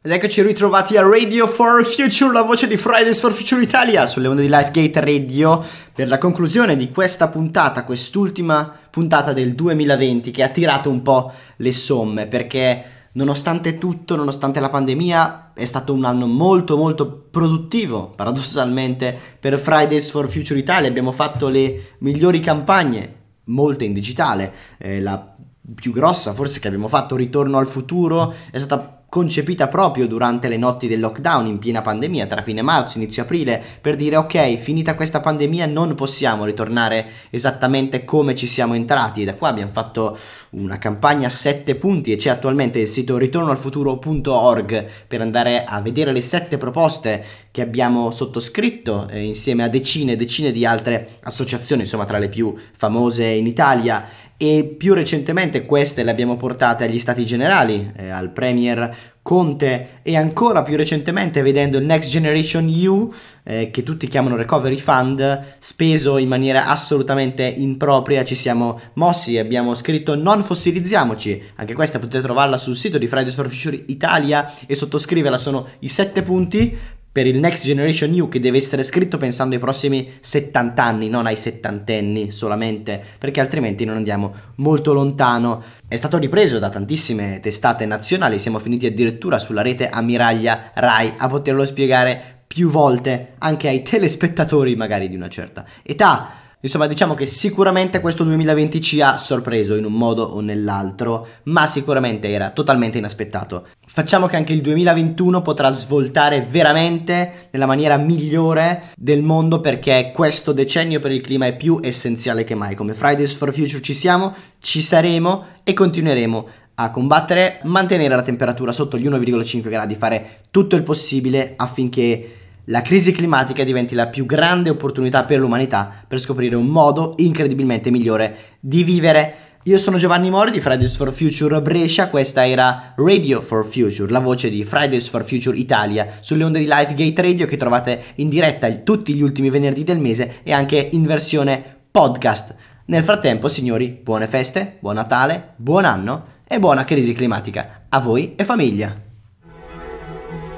Ed 0.02 0.12
eccoci 0.12 0.42
ritrovati 0.42 0.98
a 0.98 1.02
Radio 1.02 1.46
for 1.48 1.86
Future, 1.86 2.32
la 2.32 2.42
voce 2.42 2.68
di 2.68 2.78
Fridays 2.78 3.20
for 3.20 3.32
Future 3.32 3.62
Italia 3.62 4.06
sulle 4.06 4.28
onde 4.28 4.42
di 4.44 4.50
Lifegate 4.50 5.00
Radio. 5.00 5.64
Per 5.94 6.08
la 6.08 6.18
conclusione 6.18 6.76
di 6.76 6.92
questa 6.92 7.28
puntata, 7.28 7.84
quest'ultima 7.84 8.72
puntata 8.90 9.34
del 9.34 9.54
2020 9.54 10.32
che 10.32 10.44
ha 10.44 10.50
tirato 10.50 10.90
un 10.90 11.02
po' 11.02 11.32
le 11.58 11.74
somme 11.74 12.28
perché 12.28 12.95
nonostante 13.16 13.78
tutto, 13.78 14.16
nonostante 14.16 14.60
la 14.60 14.70
pandemia, 14.70 15.54
è 15.54 15.66
stato 15.66 15.94
un 15.94 16.06
anno 16.06 16.28
molto 16.28 16.78
molto 16.78 17.28
produttivo, 17.30 18.12
paradossalmente, 18.16 19.18
per 19.40 19.58
Fridays 19.58 20.10
for 20.12 20.30
Future 20.30 20.60
Italia. 20.60 20.90
Abbiamo 20.90 21.12
fatto 21.12 21.48
le 21.48 21.96
migliori 22.00 22.40
campagne, 22.40 23.24
molte 23.46 23.86
in 23.86 23.94
digitale, 23.94 24.54
eh, 24.78 25.02
la 25.02 25.34
più 25.74 25.92
grossa 25.92 26.34
forse 26.34 26.60
che 26.60 26.68
abbiamo 26.68 26.88
fatto, 26.88 27.16
Ritorno 27.16 27.58
al 27.58 27.68
futuro, 27.68 28.34
è 28.52 28.58
stata 28.58 28.95
concepita 29.16 29.70
proprio 29.70 30.08
durante 30.08 30.50
le 30.50 30.58
notti 30.58 30.90
del 30.90 31.00
lockdown 31.00 31.48
in 31.48 31.58
piena 31.58 31.80
pandemia, 31.80 32.28
tra 32.28 32.42
fine 32.42 32.62
marzo 32.62 32.98
e 32.98 33.02
inizio 33.02 33.22
aprile, 33.22 33.64
per 33.80 33.96
dire 33.96 34.18
ok, 34.18 34.58
finita 34.58 34.94
questa 34.94 35.22
pandemia 35.22 35.68
non 35.68 35.96
possiamo 35.96 36.44
ritornare 36.44 37.08
esattamente 37.30 38.04
come 38.04 38.36
ci 38.36 38.46
siamo 38.46 38.74
entrati 38.74 39.24
da 39.24 39.36
qua 39.36 39.48
abbiamo 39.48 39.72
fatto 39.72 40.18
una 40.50 40.78
campagna 40.78 41.28
a 41.28 41.30
7 41.30 41.76
punti 41.76 42.12
e 42.12 42.18
c'è 42.18 42.30
attualmente 42.30 42.80
il 42.80 42.90
sito 42.90 43.18
ritornoalfuturo.org 43.18 44.86
per 45.08 45.22
andare 45.22 45.64
a 45.64 45.80
vedere 45.80 46.12
le 46.12 46.20
7 46.20 46.58
proposte 46.58 47.24
che 47.52 47.62
abbiamo 47.62 48.12
sottoscritto 48.12 49.08
eh, 49.10 49.24
insieme 49.24 49.64
a 49.64 49.70
decine 49.70 50.12
e 50.12 50.16
decine 50.18 50.52
di 50.52 50.66
altre 50.66 51.20
associazioni, 51.22 51.84
insomma 51.84 52.04
tra 52.04 52.18
le 52.18 52.28
più 52.28 52.54
famose 52.74 53.24
in 53.24 53.48
Italia 53.48 54.06
e 54.38 54.76
più 54.78 54.94
recentemente 54.94 55.66
queste 55.66 56.04
le 56.04 56.12
abbiamo 56.12 56.36
portate 56.36 56.84
agli 56.84 57.00
stati 57.00 57.26
generali, 57.26 57.92
eh, 57.96 58.10
al 58.10 58.32
Premier 58.32 59.14
Conte 59.22 60.02
e 60.04 60.16
ancora 60.16 60.62
più 60.62 60.76
recentemente 60.76 61.42
vedendo 61.42 61.80
il 61.80 61.86
Next 61.86 62.10
Generation 62.10 62.68
EU, 62.68 63.12
eh, 63.44 63.72
che 63.72 63.82
tutti 63.82 64.06
chiamano 64.06 64.36
Recovery 64.36 64.78
Fund, 64.78 65.56
speso 65.58 66.18
in 66.18 66.28
maniera 66.28 66.68
assolutamente 66.68 67.44
impropria, 67.44 68.24
ci 68.24 68.36
siamo 68.36 68.80
mossi 68.94 69.36
e 69.36 69.40
abbiamo 69.40 69.74
scritto 69.74 70.14
non 70.14 70.44
fossilizziamoci, 70.44 71.42
anche 71.56 71.74
questa 71.74 71.98
potete 71.98 72.22
trovarla 72.22 72.58
sul 72.58 72.76
sito 72.76 73.00
di 73.00 73.08
Fridays 73.08 73.34
for 73.34 73.50
Future 73.50 73.84
Italia 73.88 74.54
e 74.68 74.76
sottoscriverla, 74.76 75.38
sono 75.38 75.70
i 75.80 75.88
sette 75.88 76.22
punti 76.22 76.78
per 77.16 77.28
il 77.28 77.40
Next 77.40 77.64
Generation 77.64 78.10
New 78.10 78.28
che 78.28 78.42
deve 78.42 78.58
essere 78.58 78.84
scritto 78.84 79.16
pensando 79.16 79.56
ai 79.56 79.62
prossimi 79.62 80.18
70 80.20 80.84
anni, 80.84 81.08
non 81.08 81.26
ai 81.26 81.38
settantenni 81.38 82.30
solamente, 82.30 83.02
perché 83.18 83.40
altrimenti 83.40 83.86
non 83.86 83.96
andiamo 83.96 84.34
molto 84.56 84.92
lontano. 84.92 85.64
È 85.88 85.96
stato 85.96 86.18
ripreso 86.18 86.60
da 86.60 86.68
tantissime 86.68 87.40
testate 87.40 87.86
nazionali, 87.86 88.38
siamo 88.38 88.60
finiti 88.60 88.86
addirittura 88.86 89.40
sulla 89.40 89.62
rete 89.62 89.88
ammiraglia 89.88 90.72
Rai 90.74 91.14
a 91.16 91.30
poterlo 91.30 91.64
spiegare 91.64 92.44
più 92.46 92.68
volte 92.68 93.36
anche 93.38 93.70
ai 93.70 93.82
telespettatori 93.82 94.76
magari 94.76 95.08
di 95.08 95.16
una 95.16 95.30
certa 95.30 95.66
età. 95.84 96.44
Insomma, 96.66 96.88
diciamo 96.88 97.14
che 97.14 97.28
sicuramente 97.28 98.02
questo 98.02 98.24
2020 98.24 98.82
ci 98.82 99.00
ha 99.00 99.20
sorpreso 99.20 99.76
in 99.76 99.86
un 99.86 99.94
modo 99.94 100.24
o 100.24 100.42
nell'altro, 100.42 101.28
ma 101.44 101.68
sicuramente 101.68 102.30
era 102.30 102.50
totalmente 102.50 102.98
inaspettato. 102.98 103.68
Facciamo 103.96 104.28
che 104.28 104.36
anche 104.36 104.52
il 104.52 104.60
2021 104.60 105.42
potrà 105.42 105.70
svoltare 105.70 106.42
veramente 106.42 107.48
nella 107.52 107.66
maniera 107.66 107.96
migliore 107.96 108.90
del 108.98 109.22
mondo 109.22 109.62
perché 109.62 110.12
questo 110.14 110.52
decennio 110.52 111.00
per 111.00 111.12
il 111.12 111.22
clima 111.22 111.46
è 111.46 111.56
più 111.56 111.80
essenziale 111.82 112.44
che 112.44 112.56
mai. 112.56 112.76
Come 112.76 112.94
Fridays 112.94 113.32
for 113.32 113.54
Future 113.54 113.82
ci 113.82 113.94
siamo, 113.94 114.36
ci 114.60 114.82
saremo 114.82 115.46
e 115.64 115.72
continueremo 115.72 116.48
a 116.76 116.92
combattere, 116.92 117.62
mantenere 117.64 118.14
la 118.14 118.22
temperatura 118.22 118.74
sotto 118.74 118.98
gli 118.98 119.08
1,5 119.08 119.70
gradi, 119.70 119.96
fare 119.96 120.40
tutto 120.52 120.76
il 120.76 120.84
possibile 120.84 121.54
affinché 121.56 122.32
la 122.66 122.82
crisi 122.82 123.14
climatica 123.14 123.64
diventi 123.64 123.96
la 123.96 124.08
più 124.08 124.26
grande 124.26 124.72
opportunità 124.72 125.24
per 125.24 125.40
l'umanità 125.40 126.04
per 126.06 126.20
scoprire 126.20 126.58
un 126.58 126.68
modo 126.68 127.14
incredibilmente 127.16 127.92
migliore 127.92 128.36
di 128.60 128.84
vivere. 128.84 129.36
Io 129.68 129.80
sono 129.80 129.98
Giovanni 129.98 130.30
Mori 130.30 130.52
di 130.52 130.60
Fridays 130.60 130.96
for 130.96 131.12
Future 131.12 131.60
Brescia, 131.60 132.10
questa 132.10 132.48
era 132.48 132.94
Radio 132.98 133.42
for 133.42 133.66
Future, 133.66 134.12
la 134.12 134.20
voce 134.20 134.52
di 134.52 134.64
Fridays 134.64 135.08
for 135.08 135.26
Future 135.26 135.58
Italia, 135.58 136.08
sulle 136.20 136.44
onde 136.44 136.60
di 136.60 136.68
Lifegate 136.68 137.20
Radio 137.24 137.48
che 137.48 137.58
trovate 137.58 138.04
in 138.18 138.30
diretta 138.30 138.72
tutti 138.76 139.16
gli 139.16 139.24
ultimi 139.24 139.50
venerdì 139.50 139.84
del 139.84 139.98
mese 139.98 140.42
e 140.44 140.54
anche 140.54 140.90
in 140.92 141.02
versione 141.02 141.80
podcast. 141.90 142.56
Nel 142.86 143.02
frattempo, 143.02 143.48
signori, 143.48 143.90
buone 143.90 144.28
feste, 144.28 144.78
buon 144.82 144.94
Natale, 144.94 145.54
buon 145.56 145.86
anno 145.86 146.26
e 146.48 146.60
buona 146.60 146.84
crisi 146.84 147.14
climatica 147.14 147.86
a 147.90 148.00
voi 148.00 148.36
e 148.36 148.44
famiglia. 148.44 148.96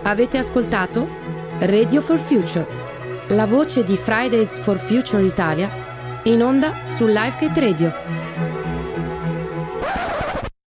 Avete 0.03 0.37
ascoltato 0.37 1.07
Radio 1.59 2.01
for 2.01 2.19
Future, 2.19 2.67
la 3.29 3.45
voce 3.45 3.85
di 3.85 3.95
Fridays 3.95 4.57
for 4.57 4.77
Future 4.77 5.23
Italia, 5.23 5.71
in 6.23 6.43
onda 6.43 6.73
su 6.89 7.05
Lifegate 7.05 7.59
Radio. 7.61 8.26